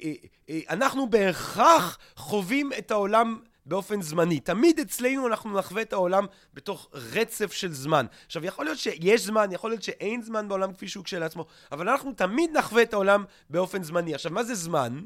[0.49, 4.39] אה, אנחנו בהכרח חווים את העולם באופן זמני.
[4.39, 8.05] תמיד אצלנו אנחנו נחווה את העולם בתוך רצף של זמן.
[8.25, 12.13] עכשיו, יכול להיות שיש זמן, יכול להיות שאין זמן בעולם כפי שהוא כשלעצמו, אבל אנחנו
[12.13, 14.15] תמיד נחווה את העולם באופן זמני.
[14.15, 14.99] עכשיו, מה זה זמן?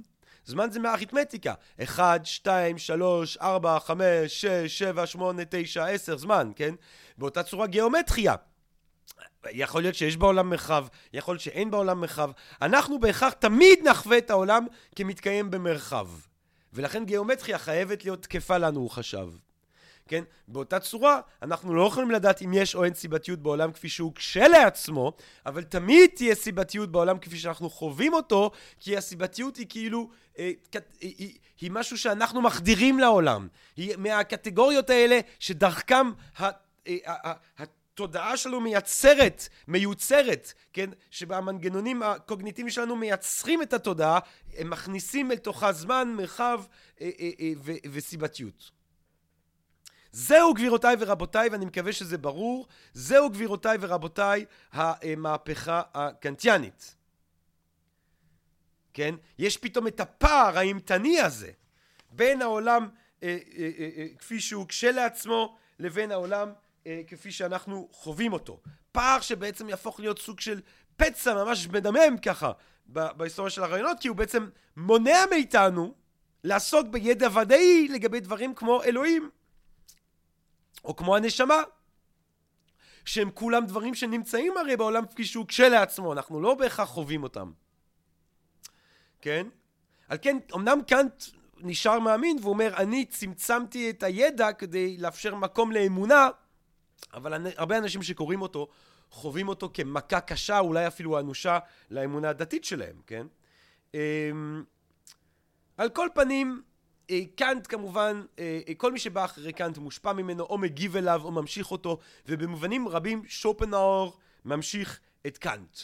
[0.46, 1.54] זמן זה מהאריתמטיקה.
[1.84, 6.76] 1, 2, 3, 4, 5, 6, 7, 8, 9, 10, זמן, כן?
[7.17, 8.36] באותה צורה גיאומטריה.
[9.51, 12.32] יכול להיות שיש בעולם מרחב, יכול להיות שאין בעולם מרחב.
[12.62, 16.08] אנחנו בהכרח תמיד נחווה את העולם כמתקיים במרחב.
[16.73, 19.29] ולכן גיאומטריה חייבת להיות תקפה לנו, הוא חשב.
[20.08, 20.23] כן?
[20.47, 25.13] באותה צורה, אנחנו לא יכולים לדעת אם יש או אין סיבתיות בעולם כפי שהוא כשלעצמו,
[25.45, 30.51] אבל תמיד תהיה סיבתיות בעולם כפי שאנחנו חווים אותו, כי הסיבתיות היא כאילו, אה,
[31.60, 33.47] היא, משהו שאנחנו מחדירים לעולם.
[33.75, 36.51] היא מהקטגוריות האלה שדרכם אה,
[37.93, 40.89] התודעה שלנו מייצרת, מיוצרת, כן?
[41.12, 44.19] שבמנגנונים הקוגניטיביים שלנו מייצרים את התודעה,
[44.58, 46.63] הם מכניסים אל תוכה זמן, מרחב
[47.01, 48.71] אה, אה, אה, וסיבתיות.
[50.12, 56.95] זהו גבירותיי ורבותיי, ואני מקווה שזה ברור, זהו גבירותיי ורבותיי המהפכה הקנטיאנית.
[58.93, 59.15] כן?
[59.39, 61.51] יש פתאום את הפער האימתני הזה
[62.12, 62.89] בין העולם
[63.23, 66.53] אה, אה, אה, כפי שהוא כשלעצמו לבין העולם
[66.88, 68.62] אה, כפי שאנחנו חווים אותו.
[68.91, 70.62] פער שבעצם יהפוך להיות סוג של
[70.96, 72.52] פצע ממש מדמם ככה
[72.88, 75.93] בהיסטוריה של הרעיונות, כי הוא בעצם מונע מאיתנו
[76.43, 79.30] לעסוק בידע ודאי לגבי דברים כמו אלוהים,
[80.86, 81.62] או כמו הנשמה,
[83.06, 87.52] שהם כולם דברים שנמצאים הרי בעולם כפי שהוא כשלעצמו, אנחנו לא בהכרח חווים אותם.
[89.22, 89.48] כן?
[90.08, 91.24] על כן, אמנם קאנט
[91.58, 96.30] נשאר מאמין והוא אומר, אני צמצמתי את הידע כדי לאפשר מקום לאמונה,
[97.13, 98.67] אבל הרבה אנשים שקוראים אותו,
[99.09, 101.59] חווים אותו כמכה קשה, אולי אפילו אנושה,
[101.91, 103.27] לאמונה הדתית שלהם, כן?
[103.93, 104.63] אמ,
[105.77, 106.61] על כל פנים,
[107.35, 108.23] קאנט כמובן,
[108.77, 113.23] כל מי שבא אחרי קאנט מושפע ממנו או מגיב אליו או ממשיך אותו, ובמובנים רבים
[113.27, 115.77] שופנאור ממשיך את קאנט.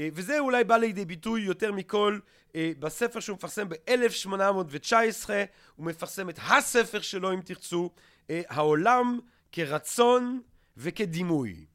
[0.00, 2.18] וזה אולי בא לידי ביטוי יותר מכל
[2.56, 5.30] בספר שהוא מפרסם ב-1819,
[5.76, 7.90] הוא מפרסם את הספר שלו אם תרצו,
[8.28, 9.18] העולם
[9.52, 10.40] כרצון
[10.76, 11.66] וכדימוי.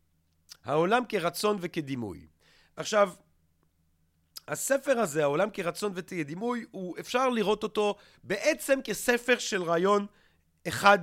[0.63, 2.27] העולם כרצון וכדימוי.
[2.75, 3.09] עכשיו,
[4.47, 10.05] הספר הזה, העולם כרצון וכדימוי, הוא אפשר לראות אותו בעצם כספר של רעיון
[10.67, 10.99] אחד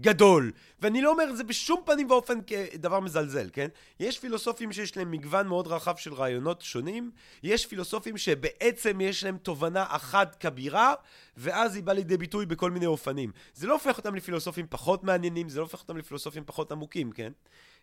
[0.00, 0.52] גדול.
[0.80, 3.68] ואני לא אומר את זה בשום פנים ואופן כדבר מזלזל, כן?
[4.00, 7.10] יש פילוסופים שיש להם מגוון מאוד רחב של רעיונות שונים,
[7.42, 10.94] יש פילוסופים שבעצם יש להם תובנה אחת כבירה,
[11.36, 13.30] ואז היא באה לידי ביטוי בכל מיני אופנים.
[13.54, 17.32] זה לא הופך אותם לפילוסופים פחות מעניינים, זה לא הופך אותם לפילוסופים פחות עמוקים, כן?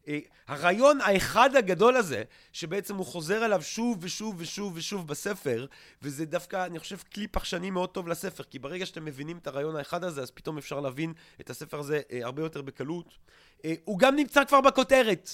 [0.07, 5.65] אה, הרעיון האחד הגדול הזה, שבעצם הוא חוזר עליו שוב ושוב ושוב ושוב בספר,
[6.01, 9.75] וזה דווקא, אני חושב, כלי פחשני מאוד טוב לספר, כי ברגע שאתם מבינים את הרעיון
[9.75, 13.17] האחד הזה, אז פתאום אפשר להבין את הספר הזה אה, הרבה יותר בקלות.
[13.65, 15.29] אה, הוא גם נמצא כבר בכותרת.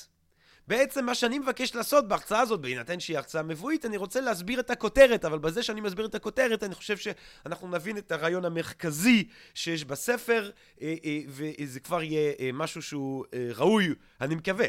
[0.67, 4.69] בעצם מה שאני מבקש לעשות בהרצאה הזאת, בהינתן שהיא הרצאה מבואית, אני רוצה להסביר את
[4.69, 9.86] הכותרת, אבל בזה שאני מסביר את הכותרת, אני חושב שאנחנו נבין את הרעיון המרכזי שיש
[9.86, 10.51] בספר,
[10.82, 13.25] אה, אה, וזה כבר יהיה אה, משהו שהוא
[13.56, 14.65] ראוי, אני מקווה.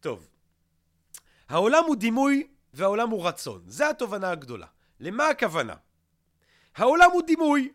[0.00, 0.28] טוב,
[1.48, 3.62] העולם הוא דימוי והעולם הוא רצון.
[3.66, 4.66] זו התובנה הגדולה.
[5.00, 5.74] למה הכוונה?
[6.76, 7.72] העולם הוא דימוי.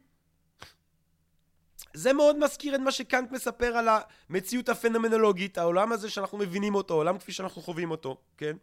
[1.95, 3.87] זה מאוד מזכיר את מה שקאנט מספר על
[4.29, 8.57] המציאות הפנומנולוגית, העולם הזה שאנחנו מבינים אותו, העולם כפי שאנחנו חווים אותו, כן?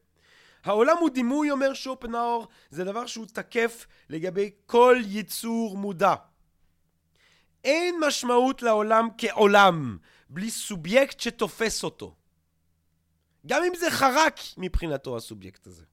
[0.64, 6.14] העולם הוא דימוי, אומר שופנאור, זה דבר שהוא תקף לגבי כל יצור מודע.
[7.64, 12.14] אין משמעות לעולם כעולם, בלי סובייקט שתופס אותו.
[13.46, 15.84] גם אם זה חרק מבחינתו הסובייקט הזה.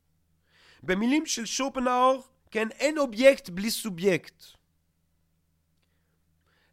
[0.84, 4.59] במילים של שופנהאואר, כן, אין אובייקט בלי סובייקט.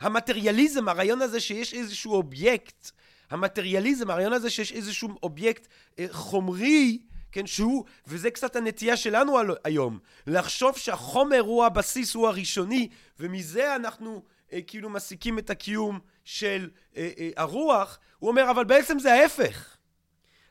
[0.00, 2.90] המטריאליזם, הרעיון הזה שיש איזשהו אובייקט,
[3.30, 5.66] המטריאליזם, הרעיון הזה שיש איזשהו אובייקט
[5.98, 6.98] אה, חומרי,
[7.32, 12.88] כן, שהוא, וזה קצת הנטייה שלנו היום, לחשוב שהחומר הוא הבסיס, הוא הראשוני,
[13.20, 18.98] ומזה אנחנו אה, כאילו מסיקים את הקיום של אה, אה, הרוח, הוא אומר, אבל בעצם
[18.98, 19.76] זה ההפך.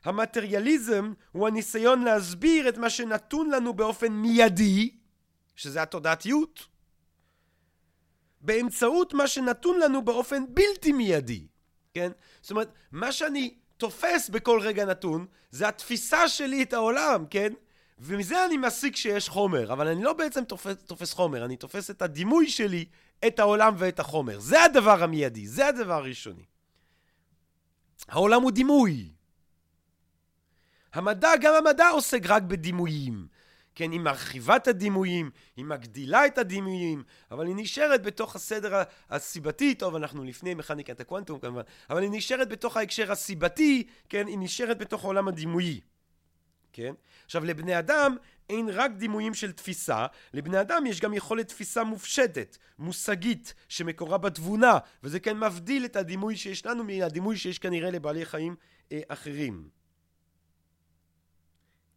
[0.03, 4.91] המטריאליזם הוא הניסיון להסביר את מה שנתון לנו באופן מיידי,
[5.55, 6.67] שזה התודעתיות,
[8.45, 11.47] באמצעות מה שנתון לנו באופן בלתי מיידי,
[11.93, 12.11] כן?
[12.41, 17.53] זאת אומרת, מה שאני תופס בכל רגע נתון, זה התפיסה שלי את העולם, כן?
[17.99, 22.01] ומזה אני מסיק שיש חומר, אבל אני לא בעצם תופס, תופס חומר, אני תופס את
[22.01, 22.85] הדימוי שלי,
[23.27, 24.39] את העולם ואת החומר.
[24.39, 26.45] זה הדבר המיידי, זה הדבר הראשוני.
[28.07, 29.11] העולם הוא דימוי.
[30.93, 33.27] המדע, גם המדע עוסק רק בדימויים.
[33.75, 39.75] כן, היא מרחיבה את הדימויים, היא מגדילה את הדימויים, אבל היא נשארת בתוך הסדר הסיבתי,
[39.75, 44.77] טוב, אנחנו לפני מכניקת הקוונטום כמובן, אבל היא נשארת בתוך ההקשר הסיבתי, כן, היא נשארת
[44.77, 45.79] בתוך העולם הדימויי,
[46.73, 46.93] כן?
[47.25, 48.15] עכשיו, לבני אדם
[48.49, 54.77] אין רק דימויים של תפיסה, לבני אדם יש גם יכולת תפיסה מופשטת, מושגית, שמקורה בתבונה,
[55.03, 58.55] וזה כן מבדיל את הדימוי שיש לנו מהדימוי שיש כנראה לבעלי חיים
[58.91, 59.69] אה, אחרים.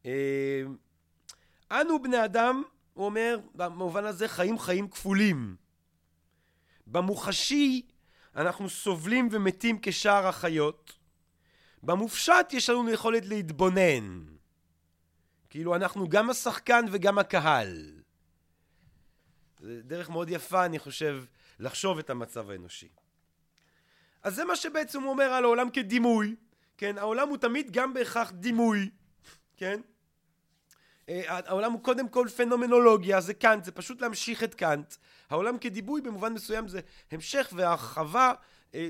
[0.06, 0.62] אה,
[1.70, 2.62] אנו בני אדם,
[2.94, 5.56] הוא אומר, במובן הזה חיים חיים כפולים.
[6.86, 7.82] במוחשי
[8.36, 10.98] אנחנו סובלים ומתים כשאר החיות.
[11.82, 14.24] במופשט יש לנו יכולת להתבונן.
[15.50, 18.02] כאילו אנחנו גם השחקן וגם הקהל.
[19.60, 21.24] זה דרך מאוד יפה, אני חושב,
[21.58, 22.88] לחשוב את המצב האנושי.
[24.22, 26.36] אז זה מה שבעצם הוא אומר על העולם כדימוי,
[26.76, 26.98] כן?
[26.98, 28.90] העולם הוא תמיד גם בהכרח דימוי,
[29.56, 29.80] כן?
[31.08, 34.94] אה, העולם הוא קודם כל פנומנולוגיה, זה קאנט, זה פשוט להמשיך את קאנט.
[35.30, 36.80] העולם כדיבוי במובן מסוים זה
[37.12, 38.32] המשך והרחבה
[38.74, 38.88] אה,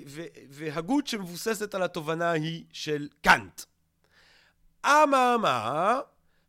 [0.50, 3.62] והגות שמבוססת על התובנה ההיא של קאנט.
[4.86, 6.00] אממה,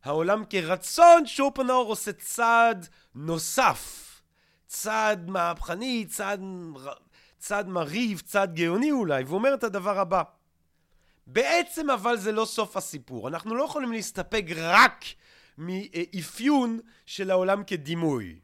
[0.04, 4.06] העולם כרצון, שופנאור עושה צעד נוסף.
[4.66, 6.40] צעד מהפכני, צעד,
[7.38, 10.22] צעד מרהיב, צעד גאוני אולי, והוא אומר את הדבר הבא.
[11.26, 13.28] בעצם אבל זה לא סוף הסיפור.
[13.28, 15.04] אנחנו לא יכולים להסתפק רק
[15.60, 18.38] מאפיון של העולם כדימוי.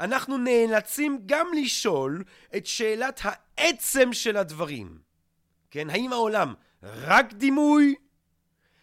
[0.00, 2.24] אנחנו נאלצים גם לשאול
[2.56, 4.98] את שאלת העצם של הדברים.
[5.70, 7.94] כן, האם העולם רק דימוי?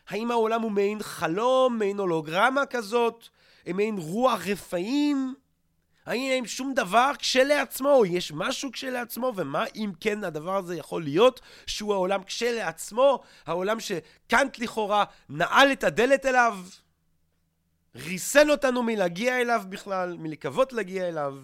[0.08, 3.28] האם העולם הוא מעין חלום, מעין הולוגרמה כזאת,
[3.68, 5.36] מעין רוח רפאים?
[6.06, 11.42] האם אין שום דבר כשלעצמו, יש משהו כשלעצמו, ומה אם כן הדבר הזה יכול להיות
[11.66, 16.58] שהוא העולם כשלעצמו, העולם שקאנט לכאורה נעל את הדלת אליו?
[17.98, 21.36] ריסן אותנו מלהגיע אליו בכלל, מלקוות להגיע אליו.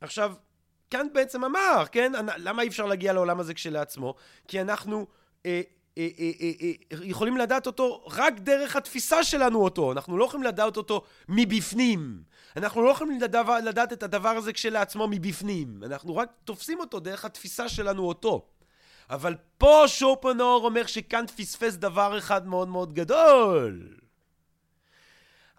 [0.00, 0.34] עכשיו,
[0.88, 2.12] קאנט בעצם אמר, כן?
[2.36, 4.14] למה אי אפשר להגיע לעולם הזה כשלעצמו?
[4.48, 5.06] כי אנחנו
[5.46, 5.60] אה,
[5.98, 9.92] אה, אה, אה, אה, יכולים לדעת אותו רק דרך התפיסה שלנו אותו.
[9.92, 12.22] אנחנו לא יכולים לדעת אותו מבפנים.
[12.56, 15.82] אנחנו לא יכולים לדעת, לדעת את הדבר הזה כשלעצמו מבפנים.
[15.84, 18.46] אנחנו רק תופסים אותו דרך התפיסה שלנו אותו.
[19.10, 23.96] אבל פה שופנור אומר שקאנט פספס דבר אחד מאוד מאוד גדול.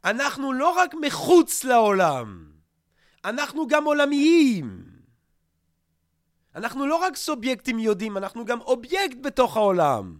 [0.04, 2.52] אנחנו לא רק מחוץ לעולם,
[3.26, 4.84] אנחנו גם עולמיים.
[6.56, 10.16] אנחנו לא רק סובייקטים יודעים, אנחנו גם אובייקט בתוך העולם.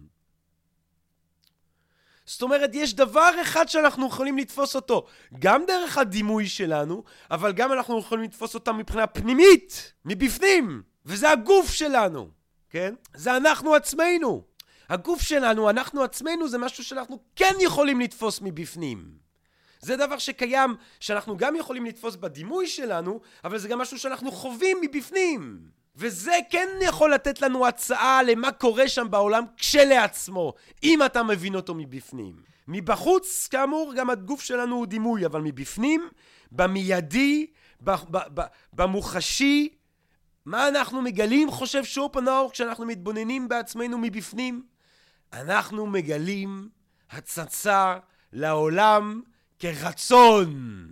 [2.24, 5.06] זאת אומרת, יש דבר אחד שאנחנו יכולים לתפוס אותו,
[5.38, 11.70] גם דרך הדימוי שלנו, אבל גם אנחנו יכולים לתפוס אותה מבחינה פנימית, מבפנים, וזה הגוף
[11.70, 12.30] שלנו,
[12.70, 12.94] כן?
[13.14, 14.44] זה אנחנו עצמנו.
[14.88, 19.28] הגוף שלנו, אנחנו עצמנו, זה משהו שאנחנו כן יכולים לתפוס מבפנים.
[19.80, 24.78] זה דבר שקיים, שאנחנו גם יכולים לתפוס בדימוי שלנו, אבל זה גם משהו שאנחנו חווים
[24.82, 25.60] מבפנים.
[25.96, 30.52] וזה כן יכול לתת לנו הצעה למה קורה שם בעולם כשלעצמו,
[30.82, 32.36] אם אתה מבין אותו מבפנים.
[32.68, 36.08] מבחוץ, כאמור, גם הגוף שלנו הוא דימוי, אבל מבפנים,
[36.52, 37.46] במיידי,
[38.72, 39.68] במוחשי,
[40.48, 44.66] מה אנחנו מגלים, חושב שופנאור, כשאנחנו מתבוננים בעצמנו מבפנים?
[45.32, 46.68] אנחנו מגלים
[47.10, 47.96] הצצה
[48.32, 49.22] לעולם
[49.58, 50.88] כרצון.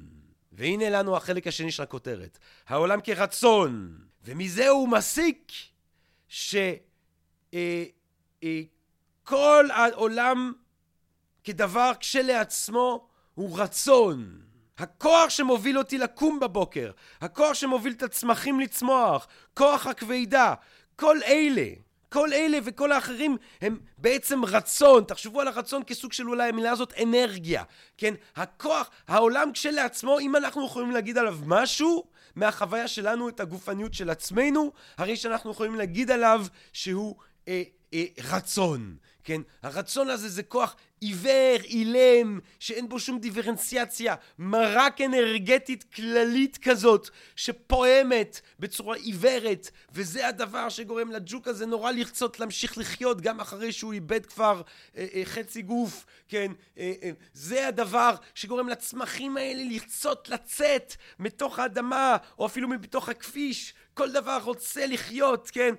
[0.53, 2.39] והנה לנו החלק השני של הכותרת.
[2.69, 3.99] העולם כרצון.
[4.25, 5.53] ומזה הוא מסיק
[6.29, 6.77] שכל
[7.55, 7.85] אה,
[8.43, 8.63] אה,
[9.71, 10.53] העולם
[11.45, 14.41] כדבר כשלעצמו הוא רצון.
[14.79, 20.55] הכוח שמוביל אותי לקום בבוקר, הכוח שמוביל את הצמחים לצמוח, כוח הכבידה,
[20.97, 21.67] כל אלה,
[22.09, 26.95] כל אלה וכל האחרים הם בעצם רצון, תחשבו על הרצון כסוג של אולי המילה הזאת
[27.03, 27.65] אנרגיה,
[27.99, 28.15] כן?
[28.37, 32.05] הכוח, העולם כשלעצמו, אם אנחנו יכולים להגיד עליו משהו,
[32.37, 37.17] מהחוויה שלנו את הגופניות של עצמנו, הרי שאנחנו יכולים להגיד עליו שהוא
[37.49, 37.63] אה,
[37.95, 38.97] אה, רצון.
[39.25, 39.41] כן?
[39.63, 48.41] הרצון הזה זה כוח עיוור, אילם, שאין בו שום דיפרנציאציה, מרק אנרגטית כללית כזאת, שפועמת
[48.59, 54.27] בצורה עיוורת, וזה הדבר שגורם לג'וק הזה נורא לרצות להמשיך לחיות גם אחרי שהוא איבד
[54.27, 54.63] כבר
[54.97, 56.53] אה, אה, חצי גוף, כן?
[56.79, 63.75] אה, אה, זה הדבר שגורם לצמחים האלה לרצות לצאת מתוך האדמה, או אפילו מתוך הכביש,
[63.97, 65.75] כל דבר רוצה לחיות, כן?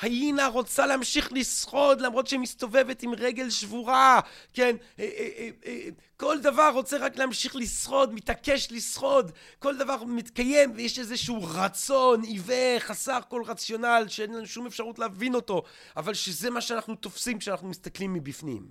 [0.00, 4.20] היינה רוצה להמשיך לשרוד למרות שהיא מסתובבת עם רגל שבורה,
[4.54, 4.76] כן?
[4.98, 10.98] אה, אה, אה, כל דבר רוצה רק להמשיך לשרוד, מתעקש לשרוד, כל דבר מתקיים ויש
[10.98, 15.62] איזשהו רצון עיוור, חסר כל רציונל, שאין לנו שום אפשרות להבין אותו,
[15.96, 18.68] אבל שזה מה שאנחנו תופסים כשאנחנו מסתכלים מבפנים.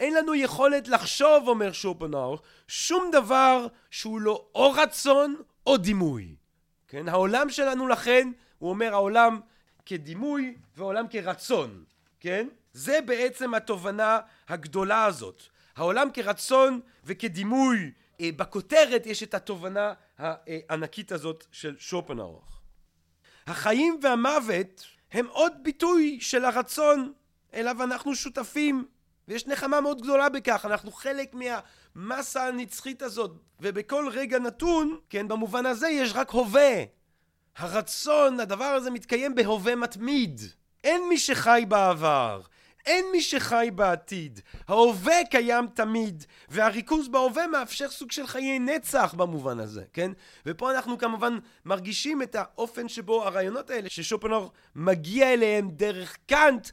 [0.00, 2.38] אין לנו יכולת לחשוב, אומר שופנאור,
[2.68, 5.36] שום דבר שהוא לא או רצון
[5.66, 6.41] או דימוי.
[6.92, 7.08] כן?
[7.08, 8.28] העולם שלנו לכן,
[8.58, 9.40] הוא אומר העולם
[9.86, 11.84] כדימוי והעולם כרצון,
[12.20, 12.48] כן?
[12.72, 14.18] זה בעצם התובנה
[14.48, 15.42] הגדולה הזאת.
[15.76, 17.90] העולם כרצון וכדימוי,
[18.20, 22.42] אה, בכותרת יש את התובנה הענקית הזאת של שופנאור.
[23.46, 27.12] החיים והמוות הם עוד ביטוי של הרצון
[27.54, 28.86] אליו אנחנו שותפים
[29.28, 35.66] ויש נחמה מאוד גדולה בכך, אנחנו חלק מהמסה הנצחית הזאת ובכל רגע נתון, כן, במובן
[35.66, 36.84] הזה יש רק הווה.
[37.56, 40.40] הרצון, הדבר הזה מתקיים בהווה מתמיד.
[40.84, 42.40] אין מי שחי בעבר,
[42.86, 44.40] אין מי שחי בעתיד.
[44.68, 50.10] ההווה קיים תמיד, והריכוז בהווה מאפשר סוג של חיי נצח במובן הזה, כן?
[50.46, 56.68] ופה אנחנו כמובן מרגישים את האופן שבו הרעיונות האלה ששופנור מגיע אליהם דרך קאנט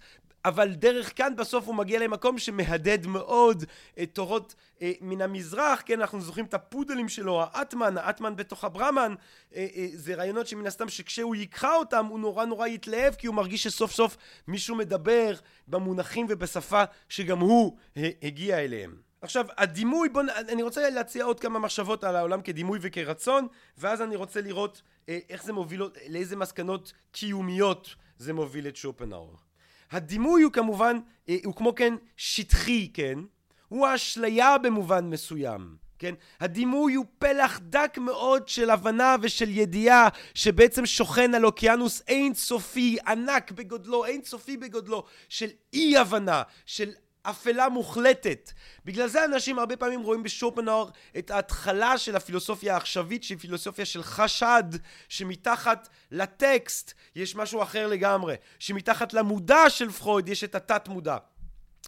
[0.46, 3.64] אבל דרך כאן בסוף הוא מגיע למקום שמהדהד מאוד
[4.04, 9.16] את תורות אה, מן המזרח, כן, אנחנו זוכרים את הפודלים שלו, האטמן, האטמן בתוך הברמן,
[9.56, 13.36] אה, אה, זה רעיונות שמן הסתם שכשהוא יקרא אותם הוא נורא נורא יתלהב כי הוא
[13.36, 14.18] מרגיש שסוף סוף
[14.48, 15.34] מישהו מדבר
[15.68, 19.10] במונחים ובשפה שגם הוא אה, הגיע אליהם.
[19.22, 24.16] עכשיו הדימוי, בוא, אני רוצה להציע עוד כמה מחשבות על העולם כדימוי וכרצון ואז אני
[24.16, 29.49] רוצה לראות אה, איך זה מוביל, לאיזה מסקנות קיומיות זה מוביל את שופנאור.
[29.92, 33.20] הדימוי הוא כמובן, אה, הוא כמו כן שטחי, כן?
[33.68, 36.14] הוא האשליה במובן מסוים, כן?
[36.40, 42.98] הדימוי הוא פלח דק מאוד של הבנה ושל ידיעה שבעצם שוכן על אוקיינוס אין סופי,
[43.08, 46.92] ענק בגודלו, אין סופי בגודלו, של אי הבנה, של
[47.30, 48.52] אפלה מוחלטת.
[48.86, 54.04] בגלל זה אנשים הרבה פעמים רואים בשופנאור את ההתחלה של הפילוסופיה העכשווית שהיא פילוסופיה של
[54.04, 54.64] חשד
[55.10, 61.18] שמתחת לטקסט יש משהו אחר לגמרי שמתחת למודע של פרויד יש את התת מודע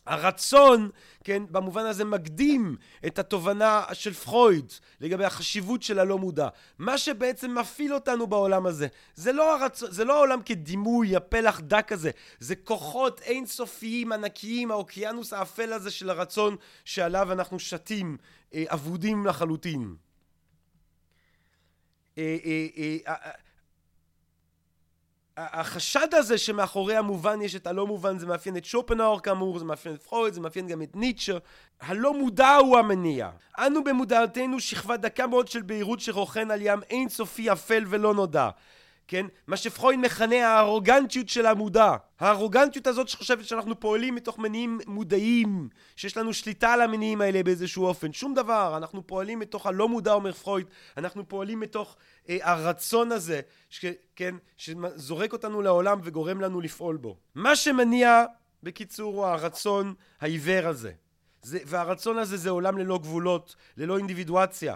[0.06, 0.90] הרצון,
[1.24, 2.76] כן, במובן הזה מקדים
[3.08, 4.72] את התובנה של פרויד
[5.02, 6.48] לגבי החשיבות של הלא מודע.
[6.80, 9.84] מה שבעצם מפעיל אותנו בעולם הזה, זה לא, הרצ...
[9.90, 16.10] זה לא העולם כדימוי, הפלח דק הזה, זה כוחות אינסופיים ענקיים, האוקיינוס האפל הזה של
[16.10, 18.18] הרצון שעליו אנחנו שתים,
[18.54, 19.96] אה, אבודים לחלוטין.
[25.52, 29.96] החשד הזה שמאחורי המובן יש את הלא מובן זה מאפיין את שופנאור כאמור, זה מאפיין
[29.96, 31.38] את פרויד, זה מאפיין גם את ניטשה.
[31.82, 33.30] הלא מודע הוא המניע.
[33.58, 38.50] אנו במודעתנו שכבה דקה מאוד של בהירות שרוכן על ים אינסופי אפל ולא נודע.
[39.12, 39.26] כן?
[39.48, 41.96] מה שפרויד מכנה הארוגנטיות של המודע.
[42.20, 47.86] הארוגנטיות הזאת שחושבת שאנחנו פועלים מתוך מניעים מודעים, שיש לנו שליטה על המניעים האלה באיזשהו
[47.86, 48.14] אופן.
[48.14, 51.98] שום דבר, אנחנו פועלים מתוך הלא מודע, אומר פרויד, אנחנו פועלים מתוך
[52.30, 53.86] אה, הרצון הזה, ש,
[54.16, 54.36] כן?
[54.58, 57.18] שזורק אותנו לעולם וגורם לנו לפעול בו.
[57.36, 58.24] מה שמניע,
[58.64, 60.92] בקיצור, הוא הרצון העיוור הזה.
[61.42, 64.76] זה, והרצון הזה זה עולם ללא גבולות, ללא אינדיבידואציה.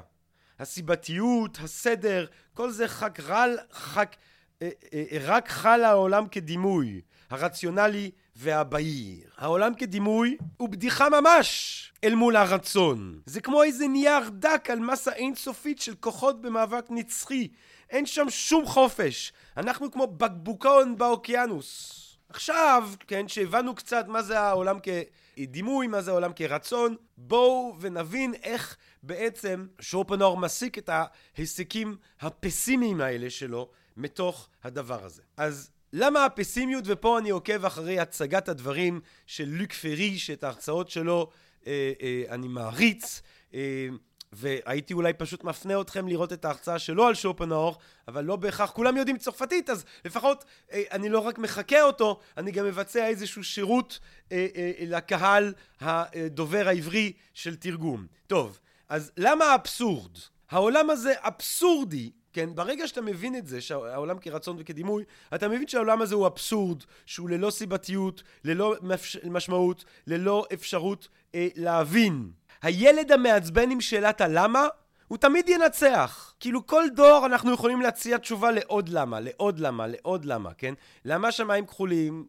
[0.60, 4.16] הסיבתיות, הסדר, כל זה חק רל, חק,
[4.62, 9.30] אה, אה, אה, רק חל העולם כדימוי, הרציונלי והבהיר.
[9.38, 13.20] העולם כדימוי הוא בדיחה ממש אל מול הרצון.
[13.26, 17.48] זה כמו איזה נייר דק על מסה אינסופית של כוחות במאבק נצחי.
[17.90, 19.34] אין שם שום חופש.
[19.58, 22.02] אנחנו כמו בקבוקון באוקיינוס.
[22.30, 28.78] עכשיו, כן, שהבנו קצת מה זה העולם כדימוי, מה זה העולם כרצון, בואו ונבין איך
[29.06, 35.22] בעצם שופנור מסיק את ההיסקים הפסימיים האלה שלו מתוך הדבר הזה.
[35.38, 41.30] אז למה הפסימיות, ופה אני עוקב אחרי הצגת הדברים של לוק פרי, שאת ההרצאות שלו
[41.68, 43.22] אה, אה, אני מעריץ,
[43.54, 43.88] אה,
[44.36, 47.78] והייתי אולי פשוט מפנה אתכם לראות את ההרצאה שלו על שופנאור,
[48.08, 52.52] אבל לא בהכרח כולם יודעים צרפתית, אז לפחות אה, אני לא רק מחקה אותו, אני
[52.52, 54.00] גם מבצע איזשהו שירות
[54.32, 58.06] אה, אה, לקהל הדובר העברי של תרגום.
[58.28, 58.60] טוב,
[58.90, 60.12] אז למה האבסורד?
[60.50, 62.50] העולם הזה אבסורדי, כן?
[62.56, 65.04] ברגע שאתה מבין את זה, שהעולם כרצון וכדימוי,
[65.36, 68.76] אתה מבין שהעולם הזה הוא אבסורד, שהוא ללא סיבתיות, ללא
[69.24, 72.32] משמעות, ללא אפשרות אה, להבין.
[72.62, 74.68] הילד המעצבן עם שאלת הלמה,
[75.08, 76.34] הוא תמיד ינצח.
[76.40, 80.74] כאילו כל דור אנחנו יכולים להציע תשובה לעוד למה, לעוד למה, לעוד למה, כן?
[81.06, 82.26] למה השמיים כחולים?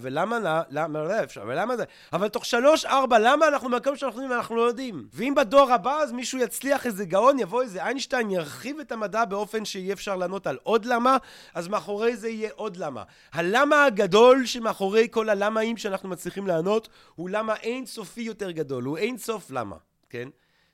[0.00, 1.84] ולמה למה לא אפשר, ולמה זה?
[2.12, 5.08] אבל תוך שלוש, ארבע, למה אנחנו במקום שאנחנו יודעים ואנחנו לא יודעים?
[5.12, 9.64] ואם בדור הבא אז מישהו יצליח איזה גאון, יבוא איזה איינשטיין, ירחיב את המדע באופן
[9.64, 11.16] שיהיה אפשר לענות על עוד למה,
[11.54, 13.02] אז מאחורי זה יהיה עוד למה.
[13.32, 18.98] הלמה הגדול שמאחורי כל הלמאים שאנחנו מצליחים לענות, הוא למה אין סופי יותר גדול, הוא
[18.98, 19.76] אין סוף למה,
[20.10, 20.28] כן?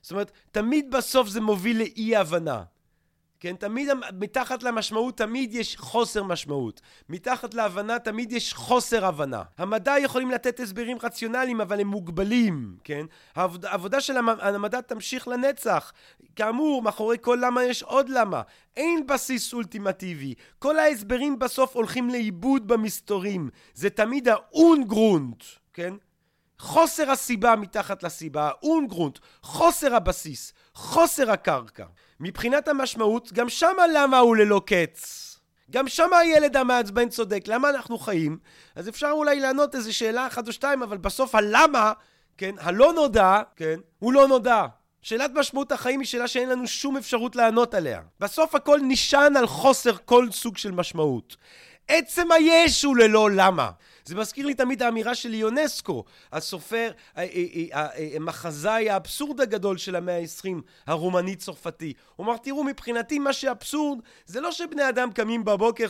[0.05, 2.63] זאת אומרת, תמיד בסוף זה מוביל לאי הבנה.
[3.39, 3.89] כן, תמיד
[4.19, 6.81] מתחת למשמעות תמיד יש חוסר משמעות.
[7.09, 9.43] מתחת להבנה תמיד יש חוסר הבנה.
[9.57, 13.05] המדע יכולים לתת הסברים רציונליים אבל הם מוגבלים, כן?
[13.35, 15.93] העבודה, העבודה של המדע תמשיך לנצח.
[16.35, 18.41] כאמור, מאחורי כל למה יש עוד למה.
[18.77, 20.33] אין בסיס אולטימטיבי.
[20.59, 23.49] כל ההסברים בסוף הולכים לאיבוד במסתורים.
[23.73, 25.43] זה תמיד האונגרונט,
[25.73, 25.93] כן?
[26.59, 31.85] חוסר הסיבה מתחת לסיבה, אונגרונט, חוסר הבסיס, חוסר הקרקע.
[32.19, 35.21] מבחינת המשמעות, גם שמה למה הוא ללא קץ.
[35.71, 38.37] גם שמה הילד המעצבן צודק, למה אנחנו חיים?
[38.75, 41.93] אז אפשר אולי לענות איזה שאלה אחת או שתיים, אבל בסוף הלמה,
[42.37, 44.65] כן, הלא נודע, כן, הוא לא נודע.
[45.01, 48.01] שאלת משמעות החיים היא שאלה שאין לנו שום אפשרות לענות עליה.
[48.19, 51.35] בסוף הכל נשען על חוסר כל סוג של משמעות.
[51.87, 53.71] עצם היש הוא ללא למה.
[54.05, 56.91] זה מזכיר לי תמיד האמירה של יונסקו, הסופר,
[58.15, 61.93] המחזאי האבסורד הגדול של המאה ה-20, הרומני-צרפתי.
[62.15, 65.87] הוא אמר, תראו, מבחינתי מה שאבסורד זה לא שבני אדם קמים בבוקר,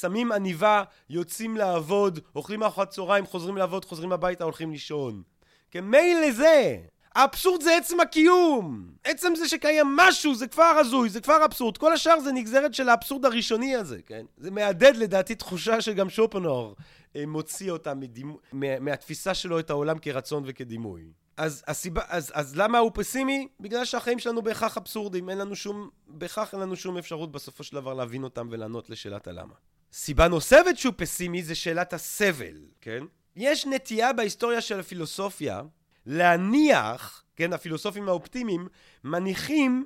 [0.00, 5.22] שמים עניבה, יוצאים לעבוד, אוכלים ארוחת צהריים, חוזרים לעבוד, חוזרים הביתה, הולכים לישון.
[5.70, 6.76] כן, מילא זה.
[7.14, 8.90] האבסורד זה עצם הקיום.
[9.04, 11.78] עצם זה שקיים משהו זה כבר הזוי, זה כבר אבסורד.
[11.78, 14.26] כל השאר זה נגזרת של האבסורד הראשוני הזה, כן?
[14.36, 16.76] זה מהדהד לדעתי תחושה שגם שופנור
[17.16, 18.38] אה, מוציא אותה מדימו...
[18.52, 18.78] מה...
[18.80, 21.02] מהתפיסה שלו את העולם כרצון וכדימוי.
[21.36, 23.48] אז, הסיבה, אז, אז למה הוא פסימי?
[23.60, 27.76] בגלל שהחיים שלנו בהכרח אבסורדים, אין לנו שום, בהכרח אין לנו שום אפשרות בסופו של
[27.76, 29.54] דבר להבין אותם ולענות לשאלת הלמה.
[29.92, 33.04] סיבה נוספת שהוא פסימי זה שאלת הסבל, כן?
[33.36, 35.62] יש נטייה בהיסטוריה של הפילוסופיה
[36.06, 38.68] להניח, כן, הפילוסופים האופטימיים,
[39.04, 39.84] מניחים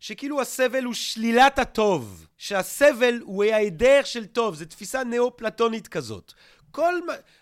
[0.00, 6.32] שכאילו הסבל הוא שלילת הטוב, שהסבל הוא ההיעדר של טוב, זו תפיסה נאו-פלטונית כזאת.
[6.70, 6.94] כל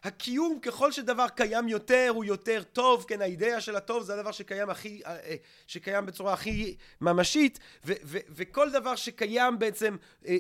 [0.05, 4.70] הקיום ככל שדבר קיים יותר הוא יותר טוב כן האידאה של הטוב זה הדבר שקיים
[4.70, 5.35] הכי אה, אה,
[5.66, 9.97] שקיים בצורה הכי ממשית ו, ו, וכל דבר שקיים בעצם
[10.27, 10.37] אה,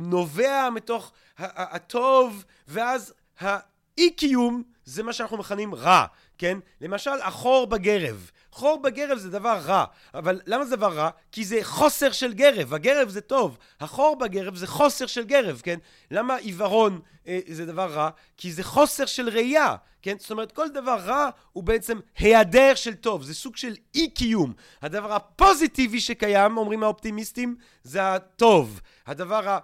[0.00, 6.06] נובע מתוך הטוב ואז האי קיום זה מה שאנחנו מכנים רע,
[6.38, 6.58] כן?
[6.80, 8.30] למשל, החור בגרב.
[8.52, 11.10] חור בגרב זה דבר רע, אבל למה זה דבר רע?
[11.32, 15.78] כי זה חוסר של גרב, הגרב זה טוב, החור בגרב זה חוסר של גרב, כן?
[16.10, 18.10] למה עיוורון אה, זה דבר רע?
[18.36, 20.16] כי זה חוסר של ראייה, כן?
[20.18, 24.52] זאת אומרת, כל דבר רע הוא בעצם היעדר של טוב, זה סוג של אי קיום.
[24.82, 28.80] הדבר הפוזיטיבי שקיים, אומרים האופטימיסטים, זה הטוב.
[29.06, 29.58] הדבר ה...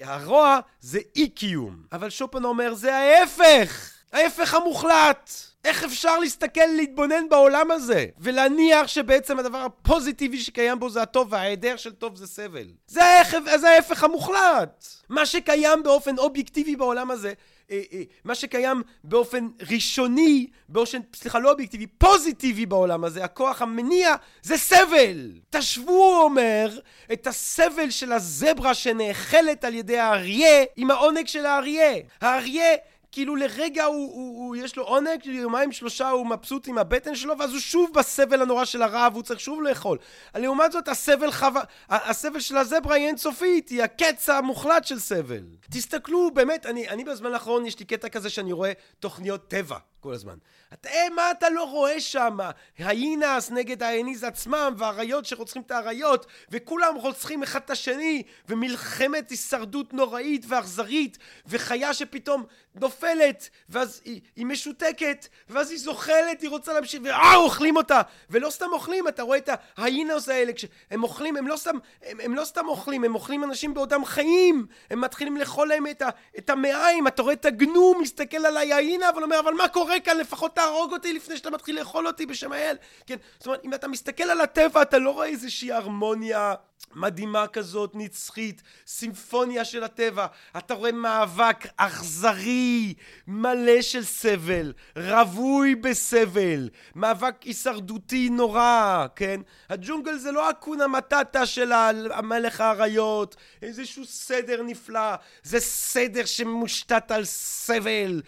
[0.00, 1.82] הרוע זה אי קיום.
[1.92, 3.99] אבל שופן אומר זה ההפך!
[4.12, 5.30] ההפך המוחלט!
[5.64, 11.76] איך אפשר להסתכל, להתבונן בעולם הזה, ולהניח שבעצם הדבר הפוזיטיבי שקיים בו זה הטוב, וההיעדר
[11.76, 12.66] של טוב זה סבל?
[12.86, 14.84] זה ההפך, זה ההפך המוחלט!
[15.08, 17.32] מה שקיים באופן אובייקטיבי בעולם הזה,
[17.70, 24.14] אה, אה, מה שקיים באופן ראשוני, באופן, סליחה, לא אובייקטיבי, פוזיטיבי בעולם הזה, הכוח המניע,
[24.42, 25.32] זה סבל!
[25.50, 26.78] תשוו, הוא אומר,
[27.12, 31.94] את הסבל של הזברה שנאכלת על ידי האריה עם העונג של האריה.
[32.20, 32.74] האריה
[33.12, 37.38] כאילו לרגע הוא, הוא, הוא יש לו עונג, יומיים שלושה הוא מבסוט עם הבטן שלו,
[37.38, 39.98] ואז הוא שוב בסבל הנורא של הרעב, הוא צריך שוב לאכול.
[40.34, 41.46] לעומת זאת, הסבל, חו...
[41.88, 45.42] הסבל של הזברה היא אינסופית, היא הקץ המוחלט של סבל.
[45.70, 50.12] תסתכלו, באמת, אני, אני בזמן האחרון, יש לי קטע כזה שאני רואה תוכניות טבע כל
[50.12, 50.34] הזמן.
[50.72, 52.38] אתה, אה, מה אתה לא רואה שם?
[52.78, 59.94] היינס נגד האניז עצמם, והאריות שרוצחים את האריות, וכולם רוצחים אחד את השני, ומלחמת הישרדות
[59.94, 62.44] נוראית ואכזרית, וחיה שפתאום
[62.74, 68.00] נופלת, ואז היא, היא משותקת, ואז היא זוחלת, היא רוצה להמשיך, ואה, אוכלים אותה!
[68.30, 72.34] ולא סתם אוכלים, אתה רואה את ההיינוס האלה, כשהם אוכלים, הם לא סתם, הם, הם
[72.34, 74.66] לא סתם אוכלים, הם אוכלים אנשים בעודם חיים!
[74.90, 79.08] הם מתחילים לאכול להם את, ה, את המעיים, אתה רואה את הגנום מסתכל על ההיינה,
[79.08, 80.16] אבל אומר, אבל מה קורה כאן?
[80.16, 82.76] לפחות תהרוג אותי לפני שאתה מתחיל לאכול אותי בשם האל!
[83.06, 86.54] כן, זאת אומרת, אם אתה מסתכל על הטבע, אתה לא רואה איזושהי הרמוניה
[86.94, 90.26] מדהימה כזאת, נצחית, סימפוניה של הטבע.
[90.58, 92.94] אתה רואה מאבק אכזרי,
[93.26, 99.40] מלא של סבל, רווי בסבל, מאבק הישרדותי נורא, כן?
[99.68, 101.72] הג'ונגל זה לא אקונה מטאטה של
[102.10, 108.22] המלך האריות, איזשהו סדר נפלא, זה סדר שמושתת על סבל,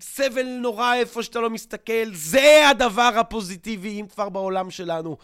[0.00, 5.16] סבל נורא איפה שאתה לא מסתכל, זה הדבר הפוזיטיבי, אם כבר בעולם שלנו.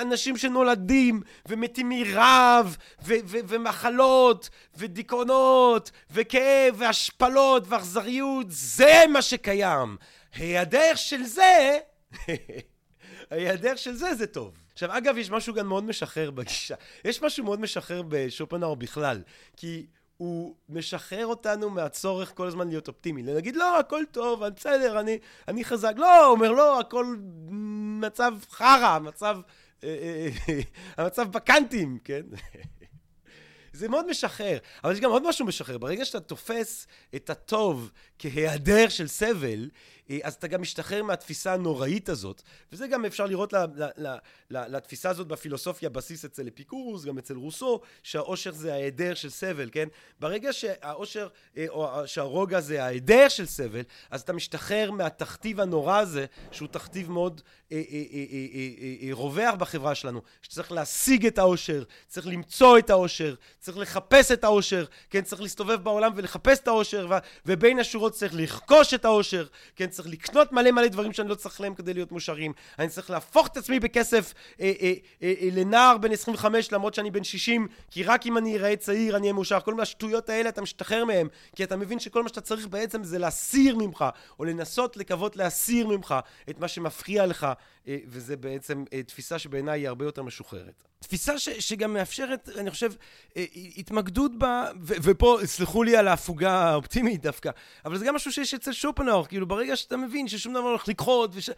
[0.00, 2.76] אנשים שנולדים ומתים מרעב,
[3.28, 9.96] ומחלות, ודיכאונות, וכאב, והשפלות, ואכזריות, זה מה שקיים.
[10.34, 11.78] היעדר של זה,
[13.30, 14.54] היעדר של זה זה טוב.
[14.72, 16.74] עכשיו, אגב, יש משהו גם מאוד משחרר בגישה.
[17.04, 19.22] יש משהו מאוד משחרר בשופנאו בכלל,
[19.56, 19.86] כי...
[20.20, 23.22] הוא משחרר אותנו מהצורך כל הזמן להיות אופטימי.
[23.22, 25.18] להגיד, לא, הכל טוב, בסדר, אני,
[25.48, 25.92] אני חזק.
[25.96, 27.16] לא, הוא אומר, לא, הכל
[28.00, 29.38] מצב חרא, מצב...
[29.84, 30.60] אה, אה, אה,
[30.96, 32.22] המצב בקאנטים, כן?
[33.72, 34.58] זה מאוד משחרר.
[34.84, 35.78] אבל יש גם עוד משהו משחרר.
[35.78, 37.90] ברגע שאתה תופס את הטוב
[38.20, 39.68] כהיעדר של סבל,
[40.10, 42.42] אה, אז אתה גם משתחרר מהתפיסה הנוראית הזאת,
[42.72, 43.54] וזה גם אפשר לראות
[44.50, 49.88] לתפיסה הזאת בפילוסופיה בסיס אצל אפיקורוס, גם אצל רוסו, שהאושר זה ההיעדר של סבל, כן?
[50.20, 56.26] ברגע שהאושר, אה, או שהרוגע זה ההיעדר של סבל, אז אתה משתחרר מהתכתיב הנורא הזה,
[56.50, 57.40] שהוא תכתיב מאוד
[57.72, 57.80] אה,
[59.12, 64.84] רווח בחברה שלנו, שצריך להשיג את האושר, צריך למצוא את האושר, צריך לחפש את האושר,
[65.10, 65.22] כן?
[65.22, 67.08] צריך להסתובב בעולם ולחפש את האושר,
[67.46, 69.46] ובין השורות צריך לרכוש את האושר,
[69.76, 69.86] כן?
[69.86, 72.52] צריך לקנות מלא מלא דברים שאני לא צריך להם כדי להיות מאושרים.
[72.78, 74.92] אני צריך להפוך את עצמי בכסף אה, אה,
[75.22, 79.16] אה, אה, לנער בן 25 למרות שאני בן 60, כי רק אם אני אראה צעיר
[79.16, 79.60] אני אהיה מאושר.
[79.60, 83.18] כל השטויות האלה אתה משתחרר מהם, כי אתה מבין שכל מה שאתה צריך בעצם זה
[83.18, 84.04] להסיר ממך,
[84.38, 86.14] או לנסות לקוות להסיר ממך
[86.50, 87.46] את מה שמפריע לך,
[87.86, 90.84] וזה בעצם אה, תפיסה שבעיניי היא הרבה יותר משוחררת.
[90.98, 92.92] תפיסה ש, שגם מאפשרת, אני חושב,
[93.36, 93.44] אה,
[93.76, 97.50] התמקדות בה, ו, ופה, סלחו לי על ההפוגה האופטימית דווקא,
[97.84, 100.88] אבל זה גם משהו שיש אצל שופנאור, כאילו ברגע שאתה מבין ששום דבר לא הולך
[100.88, 101.50] לקחות, וש,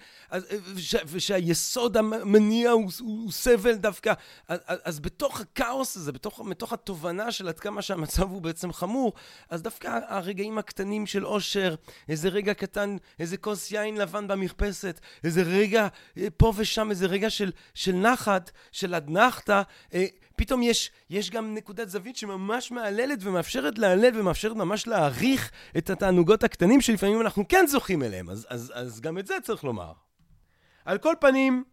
[0.75, 4.13] וש, וש, והיסוד המניע הוא, הוא, הוא סבל דווקא,
[4.49, 9.13] אז, אז בתוך הכאוס הזה, בתוך, בתוך התובנה של עד כמה שהמצב הוא בעצם חמור,
[9.51, 11.75] אז דווקא הרגעים הקטנים של אושר,
[12.09, 15.89] איזה רגע קטן, איזה כוס יין לבן במרפסת, איזה רגע
[16.37, 20.07] פה ושם, איזה רגע של, של נחת, של אדנח, הצלחת, אה,
[20.37, 26.45] פתאום יש, יש גם נקודת זווית שממש מהללת ומאפשרת להלל ומאפשרת ממש להעריך את התענוגות
[26.45, 29.93] הקטנים שלפעמים אנחנו כן זוכים אליהם, אז, אז, אז גם את זה צריך לומר.
[30.85, 31.65] על כל פנים,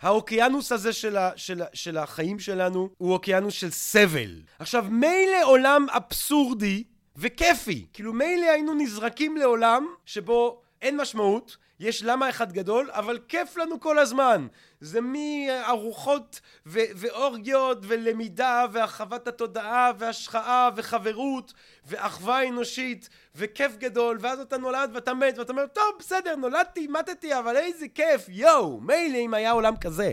[0.00, 4.42] האוקיינוס הזה של, ה, של, של החיים שלנו הוא אוקיינוס של סבל.
[4.58, 6.84] עכשיו, מילא עולם אבסורדי
[7.16, 13.56] וכיפי, כאילו מילא היינו נזרקים לעולם שבו אין משמעות, יש למה אחד גדול, אבל כיף
[13.56, 14.46] לנו כל הזמן.
[14.80, 21.52] זה מארוחות ו- ואורגיות ולמידה והרחבת התודעה והשחאה וחברות
[21.86, 27.38] ואחווה אנושית וכיף גדול, ואז אתה נולד ואתה מת ואתה אומר, טוב, בסדר, נולדתי, מתתי,
[27.38, 30.12] אבל איזה כיף, יואו, מילא אם היה עולם כזה.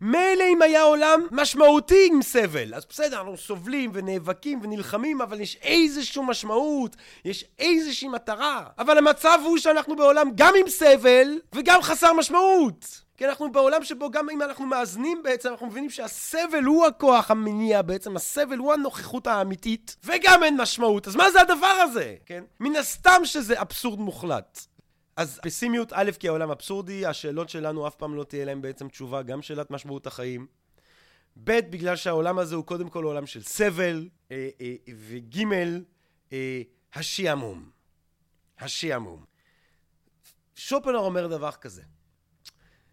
[0.00, 5.58] מילא אם היה עולם משמעותי עם סבל, אז בסדר, אנחנו סובלים ונאבקים ונלחמים, אבל יש
[5.62, 8.64] איזושהי משמעות, יש איזושהי מטרה.
[8.78, 13.08] אבל המצב הוא שאנחנו בעולם גם עם סבל וגם חסר משמעות.
[13.16, 17.82] כי אנחנו בעולם שבו גם אם אנחנו מאזנים בעצם, אנחנו מבינים שהסבל הוא הכוח המניע
[17.82, 21.08] בעצם, הסבל הוא הנוכחות האמיתית, וגם אין משמעות.
[21.08, 22.14] אז מה זה הדבר הזה?
[22.26, 22.44] כן?
[22.60, 24.66] מן הסתם שזה אבסורד מוחלט.
[25.18, 29.22] אז פסימיות, א', כי העולם אבסורדי, השאלות שלנו אף פעם לא תהיה להם בעצם תשובה,
[29.22, 30.46] גם שאלת משמעות החיים.
[31.44, 35.42] ב', בגלל שהעולם הזה הוא קודם כל עולם של סבל, אה, אה, וג',
[36.32, 36.62] אה,
[36.94, 37.70] השעמום.
[38.58, 39.24] השעמום.
[40.54, 41.82] שופנר אומר דבר כזה.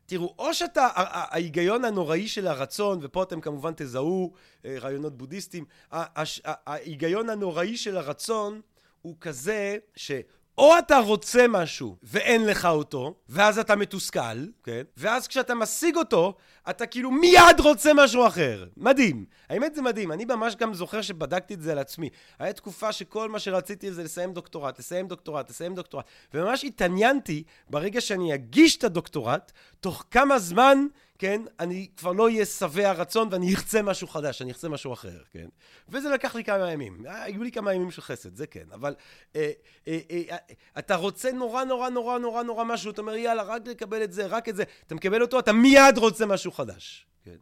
[0.05, 4.33] תראו, או שאתה, ההיגיון הנוראי של הרצון, ופה אתם כמובן תזהו
[4.65, 8.61] רעיונות בודהיסטיים, ההיגיון הנוראי של הרצון
[9.01, 10.11] הוא כזה ש...
[10.57, 14.81] או אתה רוצה משהו ואין לך אותו, ואז אתה מתוסכל, כן?
[14.97, 16.35] ואז כשאתה משיג אותו,
[16.69, 18.65] אתה כאילו מיד רוצה משהו אחר.
[18.77, 19.25] מדהים.
[19.49, 20.11] האמת זה מדהים.
[20.11, 22.09] אני ממש גם זוכר שבדקתי את זה על עצמי.
[22.39, 26.05] היה תקופה שכל מה שרציתי זה לסיים דוקטורט, לסיים דוקטורט, לסיים דוקטורט.
[26.33, 30.85] וממש התעניינתי ברגע שאני אגיש את הדוקטורט, תוך כמה זמן
[31.17, 35.19] כן, אני כבר לא אהיה שבע רצון ואני ארצה משהו חדש, אני ארצה משהו אחר,
[35.31, 35.47] כן?
[35.89, 37.05] וזה לקח לי כמה ימים.
[37.05, 38.95] אה, היו לי כמה ימים של חסד, זה כן, אבל
[39.35, 39.51] אה,
[39.87, 40.37] אה, אה, אה,
[40.79, 44.25] אתה רוצה נורא נורא נורא נורא נורא משהו, אתה אומר יאללה, רק לקבל את זה,
[44.25, 47.37] רק את זה, אתה מקבל אותו, אתה מיד רוצה משהו חדש, כן?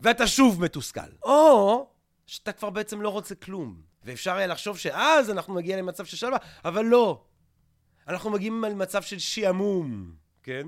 [0.00, 1.00] ואתה שוב מתוסכל.
[1.22, 1.86] או
[2.26, 6.38] שאתה כבר בעצם לא רוצה כלום, ואפשר היה לחשוב שאז אנחנו נגיע למצב של שלווה,
[6.64, 7.24] אבל לא.
[8.08, 10.66] אנחנו מגיעים למצב של שעמום, כן?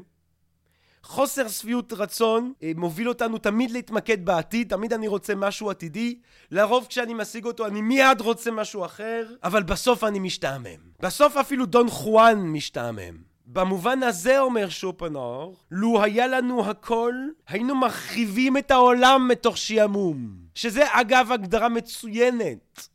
[1.05, 6.19] חוסר שביעות רצון אה, מוביל אותנו תמיד להתמקד בעתיד, תמיד אני רוצה משהו עתידי.
[6.51, 10.81] לרוב כשאני משיג אותו אני מיד רוצה משהו אחר, אבל בסוף אני משתעמם.
[11.01, 13.17] בסוף אפילו דון חואן משתעמם.
[13.47, 17.15] במובן הזה אומר שופנור, לו היה לנו הכל,
[17.49, 20.45] היינו מרחיבים את העולם מתוך שעמום.
[20.55, 22.89] שזה אגב הגדרה מצוינת.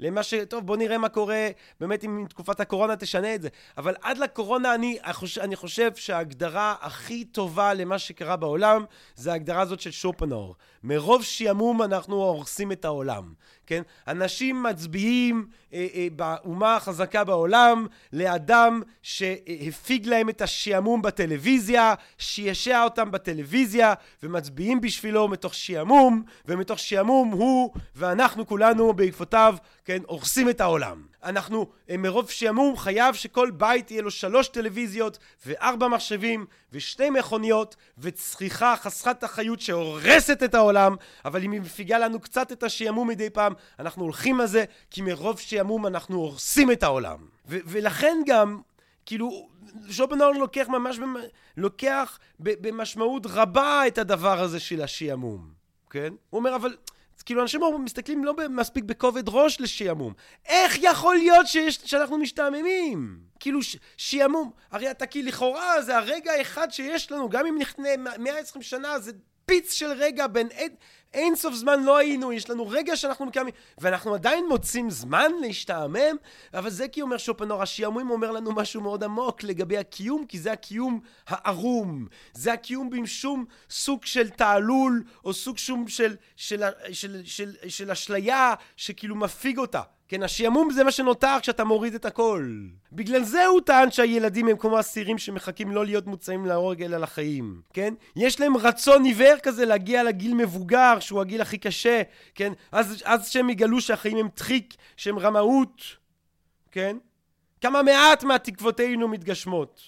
[0.00, 0.34] למה ש...
[0.34, 1.48] טוב, בוא נראה מה קורה
[1.80, 3.48] באמת אם תקופת הקורונה תשנה את זה.
[3.78, 4.98] אבל עד לקורונה אני,
[5.40, 8.84] אני חושב שההגדרה הכי טובה למה שקרה בעולם
[9.14, 10.56] זה ההגדרה הזאת של שופנור.
[10.84, 13.32] מרוב שעמום אנחנו הורסים את העולם,
[13.66, 13.82] כן?
[14.08, 23.10] אנשים מצביעים אה, אה, באומה החזקה בעולם לאדם שהפיג להם את השעמום בטלוויזיה, שישע אותם
[23.10, 31.02] בטלוויזיה, ומצביעים בשבילו מתוך שעמום, ומתוך שעמום הוא ואנחנו כולנו בעקבותיו, כן, הורסים את העולם.
[31.24, 37.76] אנחנו אה, מרוב שעמום חייב שכל בית יהיה לו שלוש טלוויזיות וארבע מחשבים ושתי מכוניות
[37.98, 43.30] וצריכה חסרת אחריות שהורסת את העולם אבל אם היא מפיגה לנו קצת את השעמום מדי
[43.30, 47.18] פעם אנחנו הולכים על זה כי מרוב שעמום אנחנו הורסים את העולם
[47.48, 48.60] ו- ולכן גם
[49.06, 49.48] כאילו
[49.90, 51.14] שופנהאואר לוקח ממש במ...
[51.56, 55.50] לוקח במשמעות רבה את הדבר הזה של השעמום
[55.90, 56.12] כן?
[56.30, 56.76] הוא אומר אבל
[57.22, 60.12] כאילו אנשים מסתכלים לא מספיק בכובד ראש לשעמום.
[60.46, 63.18] איך יכול להיות שיש, שאנחנו משתעממים?
[63.40, 67.88] כאילו ש, שעמום, הרי אתה כאילו לכאורה זה הרגע האחד שיש לנו, גם אם נכנה
[68.18, 69.12] 120 שנה זה
[69.46, 70.48] פיץ של רגע בין
[71.14, 76.16] אין, סוף זמן לא היינו, יש לנו רגע שאנחנו מקיימים, ואנחנו עדיין מוצאים זמן להשתעמם,
[76.54, 80.52] אבל זה כי אומר שופנור, השעמום אומר לנו משהו מאוד עמוק לגבי הקיום, כי זה
[80.52, 86.92] הקיום הערום, זה הקיום עם שום סוג של תעלול, או סוג שום של, של, של,
[86.92, 89.82] של, של, של אשליה שכאילו מפיג אותה.
[90.08, 92.58] כן, השעמום זה מה שנותר כשאתה מוריד את הכל.
[92.92, 97.60] בגלל זה הוא טען שהילדים הם כמו אסירים שמחכים לא להיות מוצאים להורג אלא לחיים,
[97.72, 97.94] כן?
[98.16, 102.02] יש להם רצון עיוור כזה להגיע לגיל מבוגר, שהוא הגיל הכי קשה,
[102.34, 102.52] כן?
[102.72, 105.82] אז, אז שהם יגלו שהחיים הם דחיק, שהם רמאות,
[106.72, 106.96] כן?
[107.60, 109.80] כמה מעט מהתקוותינו מתגשמות.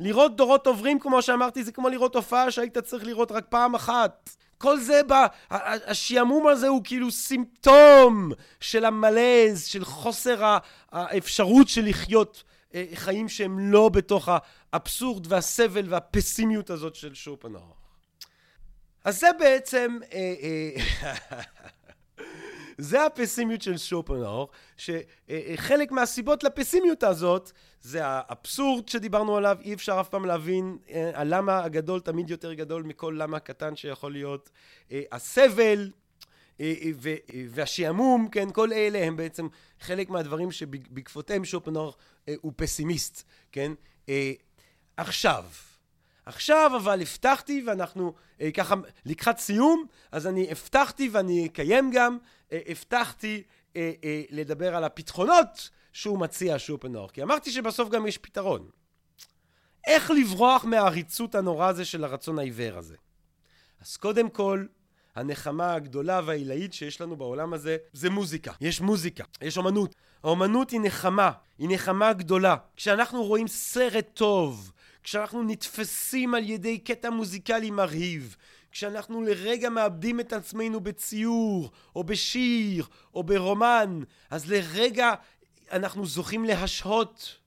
[0.00, 4.30] לראות דורות עוברים, כמו שאמרתי, זה כמו לראות הופעה שהיית צריך לראות רק פעם אחת.
[4.60, 5.12] כל זה, ב...
[5.50, 10.56] השעמום הזה הוא כאילו סימפטום של המלז, של חוסר
[10.92, 12.44] האפשרות של לחיות
[12.74, 14.28] אה, חיים שהם לא בתוך
[14.72, 17.74] האבסורד והסבל והפסימיות הזאת של שופנאו.
[19.04, 19.98] אז זה בעצם...
[22.80, 27.52] אה, אה, זה הפסימיות של שופנאור, שחלק מהסיבות לפסימיות הזאת
[27.82, 32.82] זה האבסורד שדיברנו עליו, אי אפשר אף פעם להבין אה, הלמה הגדול תמיד יותר גדול
[32.82, 34.50] מכל למה הקטן שיכול להיות,
[34.92, 35.90] אה, הסבל,
[37.50, 39.48] והשעמום, כן, כל אלה הם בעצם
[39.80, 41.94] חלק מהדברים שבעקבותיהם שופנור
[42.40, 43.72] הוא פסימיסט, כן?
[44.96, 45.44] עכשיו,
[46.26, 48.74] עכשיו אבל הבטחתי ואנחנו אה, ככה
[49.06, 52.18] לקראת סיום, אז אני הבטחתי ואני אקיים גם, אה,
[52.52, 53.42] הבטחתי
[53.76, 58.70] אה, אה, לדבר על הפתרונות שהוא מציע שופנור, כי אמרתי שבסוף גם יש פתרון.
[59.86, 62.96] איך לברוח מהעריצות הנורא הזה של הרצון העיוור הזה?
[63.80, 64.64] אז קודם כל,
[65.14, 68.52] הנחמה הגדולה והעילאית שיש לנו בעולם הזה זה מוזיקה.
[68.60, 69.94] יש מוזיקה, יש אומנות.
[70.22, 72.56] האומנות היא נחמה, היא נחמה גדולה.
[72.76, 74.72] כשאנחנו רואים סרט טוב,
[75.02, 78.36] כשאנחנו נתפסים על ידי קטע מוזיקלי מרהיב,
[78.72, 85.14] כשאנחנו לרגע מאבדים את עצמנו בציור, או בשיר, או ברומן, אז לרגע
[85.72, 87.39] אנחנו זוכים להשהות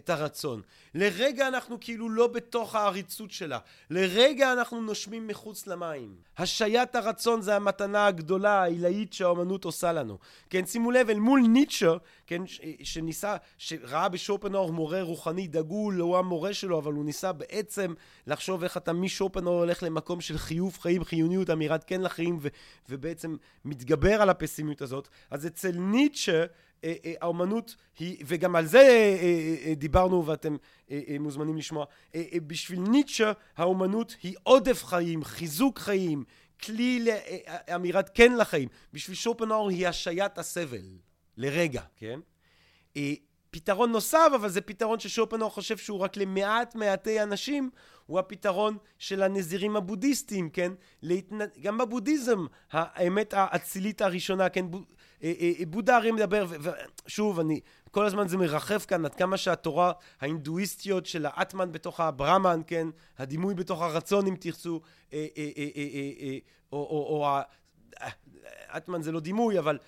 [0.00, 0.62] את הרצון.
[0.94, 3.58] לרגע אנחנו כאילו לא בתוך העריצות שלה.
[3.90, 6.14] לרגע אנחנו נושמים מחוץ למים.
[6.38, 10.18] השעיית הרצון זה המתנה הגדולה, העילאית שהאומנות עושה לנו.
[10.50, 11.92] כן, שימו לב, אל מול ניטשה,
[12.26, 12.42] כן,
[12.82, 17.94] שניסה, שראה בשופנאור מורה רוחני דגול, הוא המורה שלו, אבל הוא ניסה בעצם
[18.26, 22.48] לחשוב איך אתה משופנאור הולך למקום של חיוב חיים, חיוניות, אמירת כן לחיים, ו-
[22.88, 25.08] ובעצם מתגבר על הפסימיות הזאת.
[25.30, 26.44] אז אצל ניטשה,
[27.20, 28.78] האומנות היא, וגם על זה
[29.68, 30.56] אה, דיברנו ואתם
[31.20, 31.84] מוזמנים לשמוע,
[32.46, 36.24] בשביל ניטשה האומנות היא עודף חיים, חיזוק חיים,
[36.62, 37.06] כלי
[37.68, 38.68] לאמירת כן לחיים.
[38.92, 40.98] בשביל שופנאור היא השעיית הסבל,
[41.36, 42.20] לרגע, כן?
[43.50, 47.70] פתרון נוסף, אבל זה פתרון ששופנאור חושב שהוא רק למעט מעטי אנשים,
[48.06, 50.72] הוא הפתרון של הנזירים הבודהיסטים, כן?
[51.02, 51.38] להתנ...
[51.60, 54.66] גם בבודהיזם, האמת האצילית הראשונה, כן?
[55.22, 56.46] אה, אה, אה, בודה הרי מדבר,
[57.06, 57.60] ושוב, אני,
[57.90, 63.54] כל הזמן זה מרחף כאן עד כמה שהתורה ההינדואיסטיות של האטמן בתוך הברמן, כן, הדימוי
[63.54, 64.80] בתוך הרצון אם תרצו,
[66.72, 67.26] או, או
[68.76, 69.78] אטמן זה לא דימוי, אבל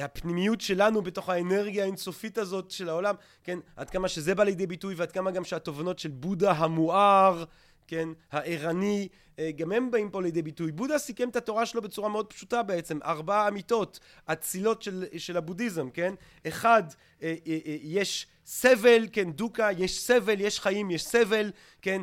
[0.00, 3.14] הפנימיות שלנו בתוך האנרגיה האינסופית הזאת של העולם,
[3.44, 7.44] כן, עד כמה שזה בא לידי ביטוי ועד כמה גם שהתובנות של בודה המואר
[7.88, 9.08] כן, הערני,
[9.38, 10.72] אה, גם הם באים פה לידי ביטוי.
[10.72, 15.90] בודה סיכם את התורה שלו בצורה מאוד פשוטה בעצם, ארבע אמיתות אצילות של, של הבודהיזם,
[15.90, 16.14] כן?
[16.46, 16.82] אחד,
[17.22, 21.50] אה, אה, יש סבל, כן, דוקה, יש סבל, יש חיים, יש סבל,
[21.82, 22.02] כן?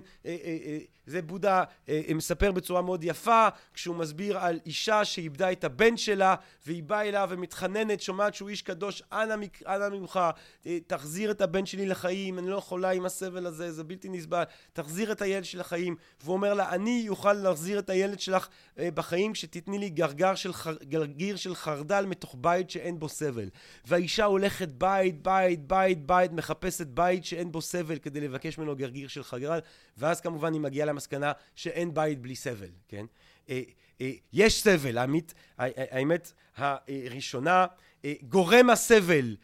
[1.06, 6.36] זה בודה אה, מספר בצורה מאוד יפה כשהוא מסביר על אישה שאיבדה את הבן שלה
[6.66, 9.36] והיא באה אליו ומתחננת שומעת שהוא איש קדוש אנא,
[9.68, 10.20] אנא ממך
[10.66, 14.44] אה, תחזיר את הבן שלי לחיים אני לא יכולה עם הסבל הזה זה בלתי נסבל
[14.74, 18.48] תחזיר את הילד שלי לחיים והוא אומר לה אני אוכל להחזיר את הילד שלך
[18.80, 23.50] אה, בחיים כשתתני לי גרגר של חר, גרגיר של חרדל מתוך בית שאין בו סבל
[23.86, 29.08] והאישה הולכת בית בית בית בית מחפשת בית שאין בו סבל כדי לבקש ממנו גרגיר
[29.08, 29.60] של חרדל
[29.98, 33.06] ואז כמובן היא מגיעה למסקנה שאין בית בלי סבל, כן?
[33.50, 33.62] אה,
[34.02, 37.66] אה, יש סבל, האמת, האמת הראשונה,
[38.06, 39.36] אה, גורם הסבל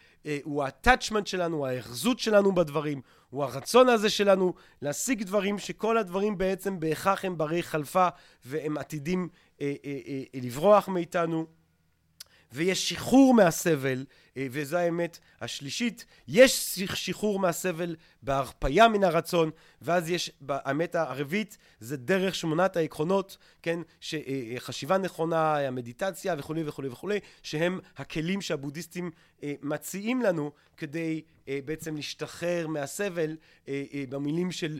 [0.43, 6.79] הוא ה-attachment שלנו, ההאחזות שלנו בדברים, הוא הרצון הזה שלנו להשיג דברים שכל הדברים בעצם
[6.79, 8.07] בהכרח הם ברי חלפה
[8.45, 9.29] והם עתידים
[10.33, 11.45] לברוח מאיתנו.
[12.51, 14.05] ויש שחרור מהסבל,
[14.51, 22.35] וזו האמת השלישית, יש שחרור מהסבל בהרפייה מן הרצון, ואז יש, האמת הרביעית, זה דרך
[22.35, 29.11] שמונת העקרונות, כן, שחשיבה אה, נכונה, המדיטציה וכולי וכולי וכולי, שהם הכלים שהבודהיסטים
[29.43, 31.21] אה, מציעים לנו כדי
[31.65, 33.35] בעצם להשתחרר מהסבל,
[34.09, 34.79] במילים של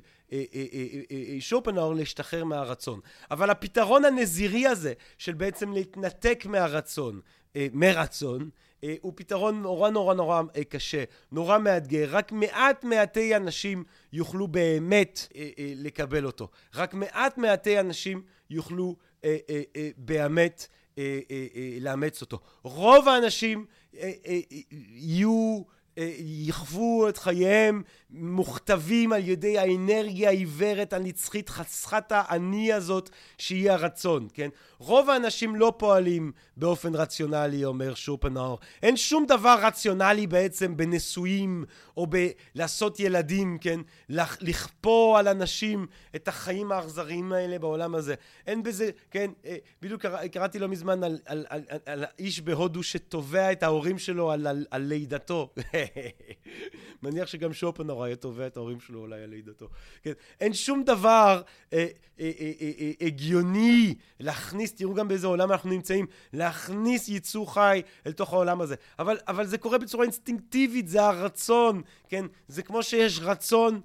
[1.40, 3.00] שופנאור, להשתחרר מהרצון.
[3.32, 7.22] אבל הפתרון הנזירי הזה, של בעצם להתנתק מהרצון,
[7.56, 8.48] אה, מרצון, אה,
[9.02, 12.08] הוא פתרון נורא נורא נורא אה, קשה, נורא מאתגר.
[12.10, 15.28] רק מעט מעטי אנשים יוכלו באמת
[15.76, 16.48] לקבל אותו.
[16.76, 18.96] רק מעט מעטי אנשים יוכלו
[19.98, 20.68] באמת
[21.82, 22.40] לאמץ אותו.
[22.64, 23.66] רוב האנשים
[24.72, 25.62] יהיו...
[26.20, 34.50] יכוו את חייהם מוכתבים על ידי האנרגיה העיוורת הנצחית חסכת האני הזאת שהיא הרצון, כן?
[34.78, 38.60] רוב האנשים לא פועלים באופן רציונלי, אומר שופנאור.
[38.84, 41.66] אין שום דבר רציונלי בעצם בנישואים
[41.98, 43.80] או בלעשות ילדים, כן?
[44.10, 48.16] לכפור על אנשים את החיים האכזריים האלה בעולם הזה.
[48.48, 49.32] אין בזה, כן?
[49.46, 53.64] אה, בדיוק קרא, קראתי לא מזמן על, על, על, על, על האיש בהודו שתובע את
[53.64, 55.50] ההורים שלו על, על, על לידתו.
[57.04, 59.70] מניח שגם שופנהאור היה תובע את ההורים שלו אולי על לידתו.
[60.04, 61.42] כן, אין שום דבר
[61.74, 61.88] אה,
[62.20, 67.82] אה, אה, אה, אה, הגיוני להכניס, תראו גם באיזה עולם אנחנו נמצאים, להכניס יצור חי
[68.08, 68.76] אל תוך העולם הזה.
[69.00, 72.26] אבל, אבל זה קורה בצורה אינסטינקטיבית, זה הרצון, כן?
[72.48, 73.82] זה כמו שיש רצון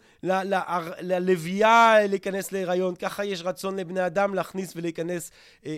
[1.00, 5.30] ללוויה להיכנס להיריון, ככה יש רצון לבני אדם להכניס ולהיכנס
[5.66, 5.72] אה,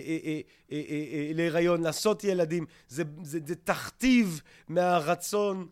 [1.33, 2.65] להיריון, לעשות ילדים.
[2.87, 5.67] זה, זה, זה תכתיב מהרצון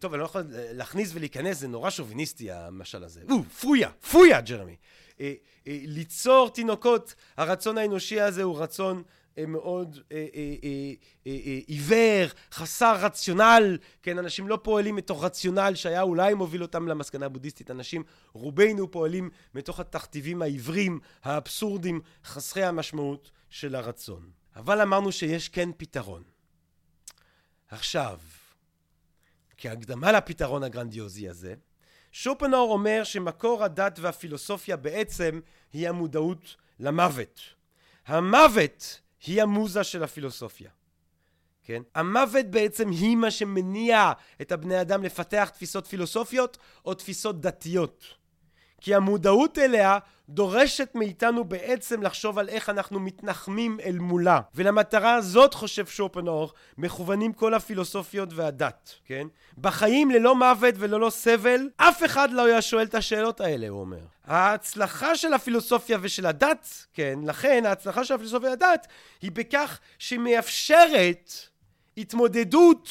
[0.00, 3.22] טוב, אני לא יכול להכניס ולהיכנס, זה נורא שוביניסטי המשל הזה.
[3.30, 4.76] או, פויה, פויה, ג'רמי.
[5.20, 5.34] אה,
[5.66, 9.02] אה, ליצור תינוקות, הרצון האנושי הזה הוא רצון
[9.48, 9.98] מאוד
[11.66, 17.70] עיוור, חסר רציונל, כן, אנשים לא פועלים מתוך רציונל שהיה אולי מוביל אותם למסקנה הבודהיסטית,
[17.70, 18.02] אנשים,
[18.32, 24.30] רובנו פועלים מתוך התכתיבים העיוורים, האבסורדים, חסרי המשמעות של הרצון.
[24.56, 26.22] אבל אמרנו שיש כן פתרון.
[27.68, 28.18] עכשיו,
[29.58, 31.54] כהקדמה לפתרון הגרנדיוזי הזה,
[32.12, 35.40] שופנאור אומר שמקור הדת והפילוסופיה בעצם
[35.72, 37.40] היא המודעות למוות.
[38.06, 40.70] המוות היא המוזה של הפילוסופיה.
[41.62, 41.82] כן?
[41.94, 48.04] המוות בעצם היא מה שמניע את הבני אדם לפתח תפיסות פילוסופיות או תפיסות דתיות.
[48.80, 49.98] כי המודעות אליה
[50.28, 54.40] דורשת מאיתנו בעצם לחשוב על איך אנחנו מתנחמים אל מולה.
[54.54, 59.26] ולמטרה הזאת, חושב שופנאור, מכוונים כל הפילוסופיות והדת, כן?
[59.58, 64.00] בחיים ללא מוות וללא סבל, אף אחד לא היה שואל את השאלות האלה, הוא אומר.
[64.24, 68.86] ההצלחה של הפילוסופיה ושל הדת, כן, לכן ההצלחה של הפילוסופיה והדת
[69.22, 71.32] היא בכך שהיא מאפשרת
[71.96, 72.88] התמודדות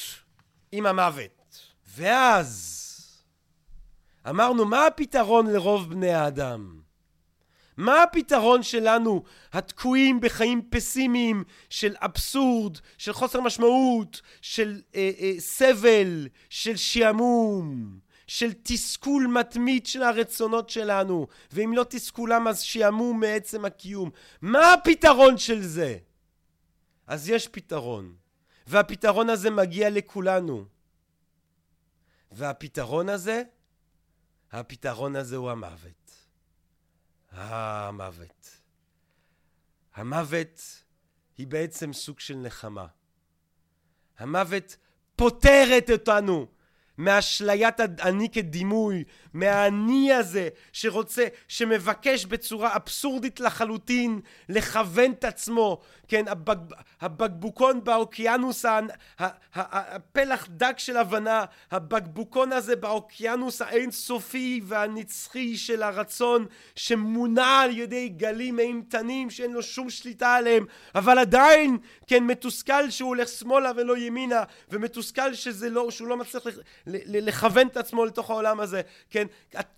[0.72, 1.60] עם המוות.
[1.98, 2.72] ואז
[4.30, 6.85] אמרנו, מה הפתרון לרוב בני האדם?
[7.78, 9.24] מה הפתרון שלנו,
[9.54, 18.54] התקועים בחיים פסימיים של אבסורד, של חוסר משמעות, של אה, אה, סבל, של שעמום, של
[18.64, 24.10] תסכול מתמיד של הרצונות שלנו, ואם לא תסכולם אז שעמום מעצם הקיום.
[24.42, 25.98] מה הפתרון של זה?
[27.08, 28.16] אז יש פתרון,
[28.68, 30.66] והפתרון הזה מגיע לכולנו.
[32.32, 33.44] והפתרון הזה,
[34.52, 36.25] הפתרון הזה הוא המוות.
[37.32, 38.62] המוות.
[39.96, 40.84] המוות
[41.38, 42.88] היא בעצם סוג של נחמה.
[44.18, 44.78] המוות
[45.16, 46.48] פוטרת אותנו
[46.98, 49.04] מאשליית אני כדימוי,
[49.34, 56.58] מהאני הזה שרוצה, שמבקש בצורה אבסורדית לחלוטין לכוון את עצמו, כן, הבק,
[57.02, 58.66] הבקבוקון באוקיינוס,
[59.54, 66.46] הפלח דק של הבנה, הבקבוקון הזה באוקיינוס האינסופי והנצחי של הרצון
[66.76, 71.78] שמונע על ידי גלים אימתנים שאין לו שום שליטה עליהם, אבל עדיין,
[72.08, 76.44] כן, מתוסכל שהוא הולך שמאלה ולא ימינה, ומתוסכל שזה לא, שהוא לא מצליח
[76.86, 79.28] לכוון את עצמו לתוך העולם הזה, כן?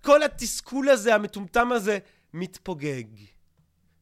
[0.02, 1.98] כל התסכול הזה, המטומטם הזה,
[2.34, 3.04] מתפוגג,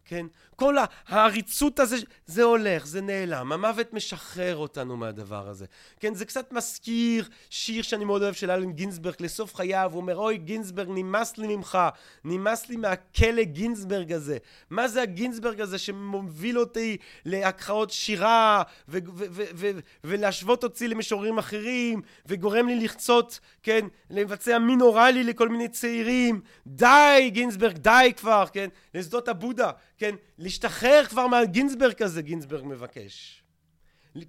[0.05, 0.27] כן?
[0.57, 0.77] כל
[1.09, 1.97] העריצות הזה,
[2.27, 3.53] זה הולך, זה נעלם.
[3.53, 5.67] המוות משחרר אותנו מהדבר הזה.
[6.01, 9.91] כן, זה קצת מזכיר שיר שאני מאוד אוהב של אלן גינסברג לסוף חייו.
[9.93, 11.79] הוא אומר, אוי, גינסברג, נמאס לי ממך.
[12.25, 14.39] נמאס לי מהכלא גינסברג הזה.
[14.71, 18.63] מה זה הגינסברג הזה שמוביל אותי להקראות שירה
[20.05, 26.41] ולהשוות אותי למשוררים אחרים וגורם לי לחצות, כן, לבצע מין אוראלי לכל מיני צעירים.
[26.67, 30.15] די, גינסברג, די כבר, כן, לשדות הבודה, כן,
[30.47, 33.43] להשתחרר כבר מהגינסברג הזה, גינסברג מבקש.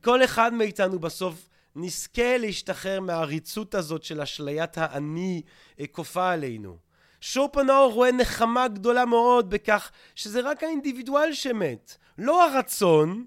[0.01, 5.41] כל אחד מאיתנו בסוף נזכה להשתחרר מהעריצות הזאת של אשליית האני
[5.79, 6.77] אה, כופה עלינו.
[7.21, 13.25] שופנאור רואה נחמה גדולה מאוד בכך שזה רק האינדיבידואל שמת, לא הרצון,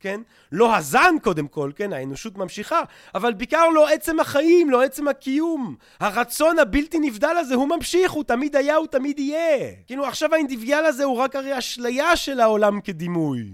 [0.00, 0.20] כן?
[0.52, 1.92] לא הזן קודם כל, כן?
[1.92, 2.82] האנושות ממשיכה,
[3.14, 5.76] אבל בעיקר לא עצם החיים, לא עצם הקיום.
[6.00, 9.72] הרצון הבלתי נבדל הזה הוא ממשיך, הוא תמיד היה, הוא תמיד יהיה.
[9.86, 13.44] כאילו עכשיו האינדיבידואל הזה הוא רק הרי אשליה של העולם כדימוי.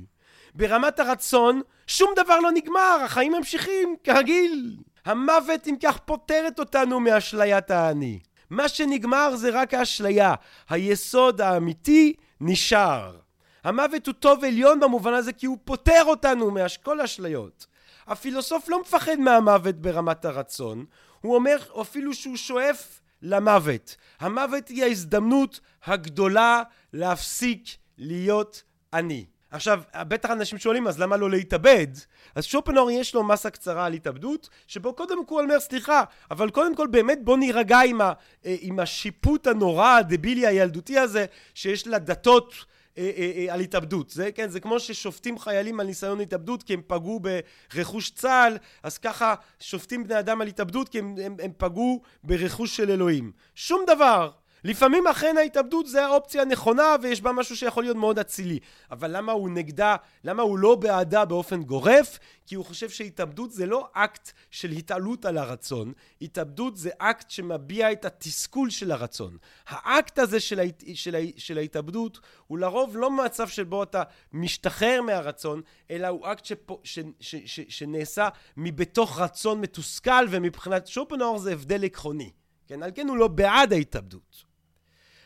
[0.54, 4.76] ברמת הרצון, שום דבר לא נגמר, החיים ממשיכים כרגיל.
[5.04, 8.18] המוות אם כך פוטרת אותנו מאשליית האני.
[8.50, 10.34] מה שנגמר זה רק האשליה,
[10.68, 13.25] היסוד האמיתי נשאר.
[13.66, 17.66] המוות הוא טוב עליון במובן הזה כי הוא פוטר אותנו מכל אשליות.
[18.06, 20.84] הפילוסוף לא מפחד מהמוות ברמת הרצון,
[21.20, 23.96] הוא אומר אפילו שהוא שואף למוות.
[24.20, 26.62] המוות היא ההזדמנות הגדולה
[26.92, 28.62] להפסיק להיות
[28.92, 29.26] אני.
[29.50, 31.86] עכשיו, בטח אנשים שואלים, אז למה לא להתאבד?
[32.34, 36.74] אז שופנור יש לו מסה קצרה על התאבדות, שבו קודם כל אומר, סליחה, אבל קודם
[36.74, 38.12] כל באמת בוא נירגע עם, ה,
[38.44, 42.54] עם השיפוט הנורא, הדבילי, הילדותי הזה, שיש לדתות
[42.98, 44.10] אה, אה, אה, על התאבדות.
[44.10, 48.98] זה, כן, זה כמו ששופטים חיילים על ניסיון התאבדות כי הם פגעו ברכוש צה"ל, אז
[48.98, 53.32] ככה שופטים בני אדם על התאבדות כי הם, הם, הם פגעו ברכוש של אלוהים.
[53.54, 54.30] שום דבר.
[54.66, 58.58] לפעמים אכן ההתאבדות זה האופציה הנכונה ויש בה משהו שיכול להיות מאוד אצילי.
[58.90, 62.18] אבל למה הוא נגדה, למה הוא לא בעדה באופן גורף?
[62.46, 65.92] כי הוא חושב שהתאבדות זה לא אקט של התעלות על הרצון,
[66.22, 69.36] התאבדות זה אקט שמביע את התסכול של הרצון.
[69.66, 70.82] האקט הזה של, ההת...
[70.94, 71.18] של, ה...
[71.36, 74.02] של ההתאבדות הוא לרוב לא מצב שבו אתה
[74.32, 75.60] משתחרר מהרצון,
[75.90, 76.80] אלא הוא אקט שפו...
[76.84, 76.98] ש...
[77.20, 77.34] ש...
[77.44, 77.60] ש...
[77.68, 82.30] שנעשה מבתוך רצון מתוסכל ומבחינת שופנהאואר זה הבדל עקרוני.
[82.66, 84.55] כן, על כן הוא לא בעד ההתאבדות.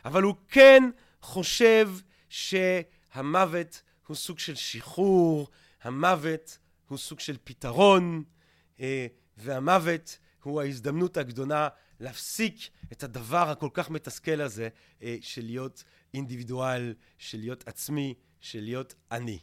[0.05, 0.83] אבל הוא כן
[1.23, 1.91] חושב
[2.29, 5.49] שהמוות הוא סוג של שחרור,
[5.83, 8.25] המוות הוא סוג של פתרון,
[8.81, 11.69] אה, והמוות הוא ההזדמנות הגדולה
[12.01, 14.69] להפסיק את הדבר הכל כך מתסכל הזה
[15.03, 15.85] אה, של להיות
[16.15, 19.39] אינדיבידואל, של להיות עצמי, של להיות אני.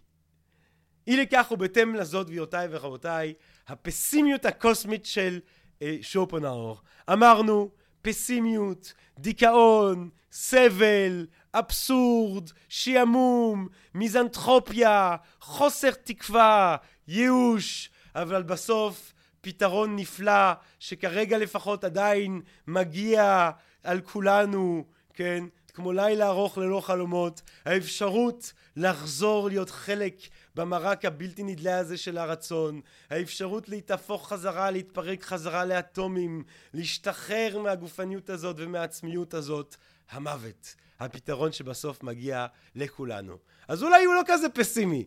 [1.08, 3.34] אי לכך ובהתאם לזאת, גבירותיי ורבותיי,
[3.68, 5.40] הפסימיות הקוסמית של
[5.82, 6.82] אה, שופנאור.
[7.14, 7.72] אמרנו,
[8.08, 16.76] פסימיות, דיכאון, סבל, אבסורד, שעמום, מיזנטרופיה, חוסר תקווה,
[17.08, 23.50] ייאוש, אבל בסוף פתרון נפלא שכרגע לפחות עדיין מגיע
[23.84, 25.44] על כולנו, כן?
[25.78, 30.16] כמו לילה ארוך ללא חלומות, האפשרות לחזור להיות חלק
[30.56, 38.56] במרק הבלתי נדלה הזה של הרצון, האפשרות להתהפוך חזרה, להתפרק חזרה לאטומים, להשתחרר מהגופניות הזאת
[38.60, 39.76] ומהעצמיות הזאת,
[40.10, 43.38] המוות, הפתרון שבסוף מגיע לכולנו.
[43.68, 45.06] אז אולי הוא לא כזה פסימי.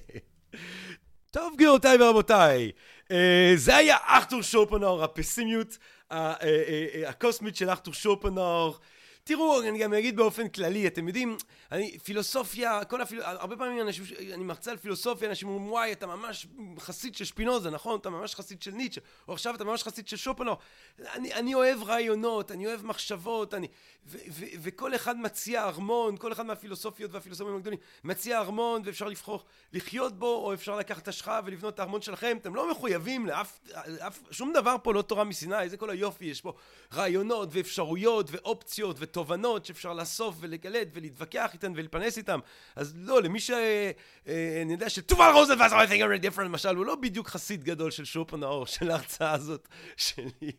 [1.30, 2.70] טוב גבירותיי ורבותיי,
[3.10, 5.78] אה, זה היה אכטור שופנאור, הפסימיות
[6.12, 8.78] אה, אה, הקוסמית של אכטור שופנאור.
[9.24, 11.36] תראו, אני גם אגיד באופן כללי, אתם יודעים,
[11.72, 13.22] אני, פילוסופיה, כל הפיל...
[13.22, 16.46] הרבה פעמים אנשים, אני מרצה על פילוסופיה, אנשים אומרים, וואי, אתה ממש
[16.78, 18.00] חסיד של שפינוזה, נכון?
[18.00, 20.56] אתה ממש חסיד של ניטשה, או עכשיו אתה ממש חסיד של שופנור.
[20.98, 23.68] אני, אני אוהב רעיונות, אני אוהב מחשבות, אני...
[24.06, 29.44] ו- ו- וכל אחד מציע ארמון, כל אחד מהפילוסופיות והפילוסופים הגדולים מציע ארמון, ואפשר לבחור
[29.72, 32.36] לחיות בו, או אפשר לקחת השכב ולבנות את הארמון שלכם.
[32.40, 33.60] אתם לא מחויבים לאף...
[33.86, 36.52] לאף, שום דבר פה לא תורה מסיני, זה כל היופי, יש פה
[36.94, 42.38] רעיונות ואפשרויות ואופציות ותובנות שאפשר לאסוף ולגלד ולהתווכח איתן ולהתפרנס איתן.
[42.76, 43.50] אז לא, למי ש...
[43.50, 47.90] אה, אני יודע שטובל רוזנבאס, I think I'm different, למשל, הוא לא בדיוק חסיד גדול
[47.90, 50.52] של שופנאור, של ההרצאה הזאת שלי.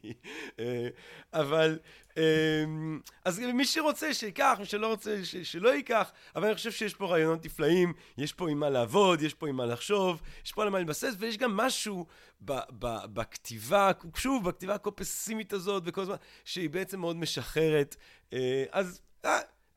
[0.59, 0.87] אה,
[1.33, 1.79] אבל...
[2.17, 6.93] אמ, אז מי שרוצה שיקח, מי שלא רוצה ש, שלא ייקח, אבל אני חושב שיש
[6.93, 10.63] פה רעיונות נפלאים, יש פה עם מה לעבוד, יש פה עם מה לחשוב, יש פה
[10.63, 12.05] על מה להתבסס, ויש גם משהו
[12.41, 17.95] ב, ב, בכתיבה, שוב, בכתיבה הכל פסימית הזאת, וכל הזמן, שהיא בעצם מאוד משחררת.
[18.33, 19.01] אה, אז...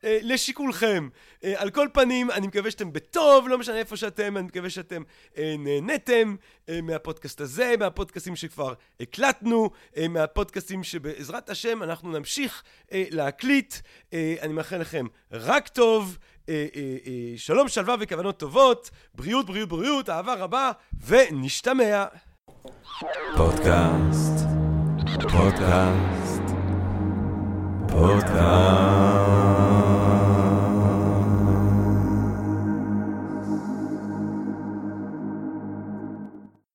[0.03, 1.09] אה, אה, לשיקולכם.
[1.43, 5.03] אה, על כל פנים, אני מקווה שאתם בטוב, לא משנה איפה שאתם, אני מקווה שאתם
[5.37, 6.35] אה, נהניתם
[6.83, 9.69] מהפודקאסט הזה, מהפודקאסטים שכבר הקלטנו,
[10.09, 13.75] מהפודקאסטים שבעזרת השם אנחנו נמשיך להקליט.
[14.13, 16.17] אני מאחל לכם רק טוב.
[17.37, 20.71] שלום, שלווה וכוונות טובות, בריאות, בריאות, בריאות, אהבה רבה,
[21.07, 22.05] ונשתמע.
[23.37, 24.45] פודקאסט,
[25.31, 26.41] פודקאסט,
[27.89, 29.56] פודקאסט.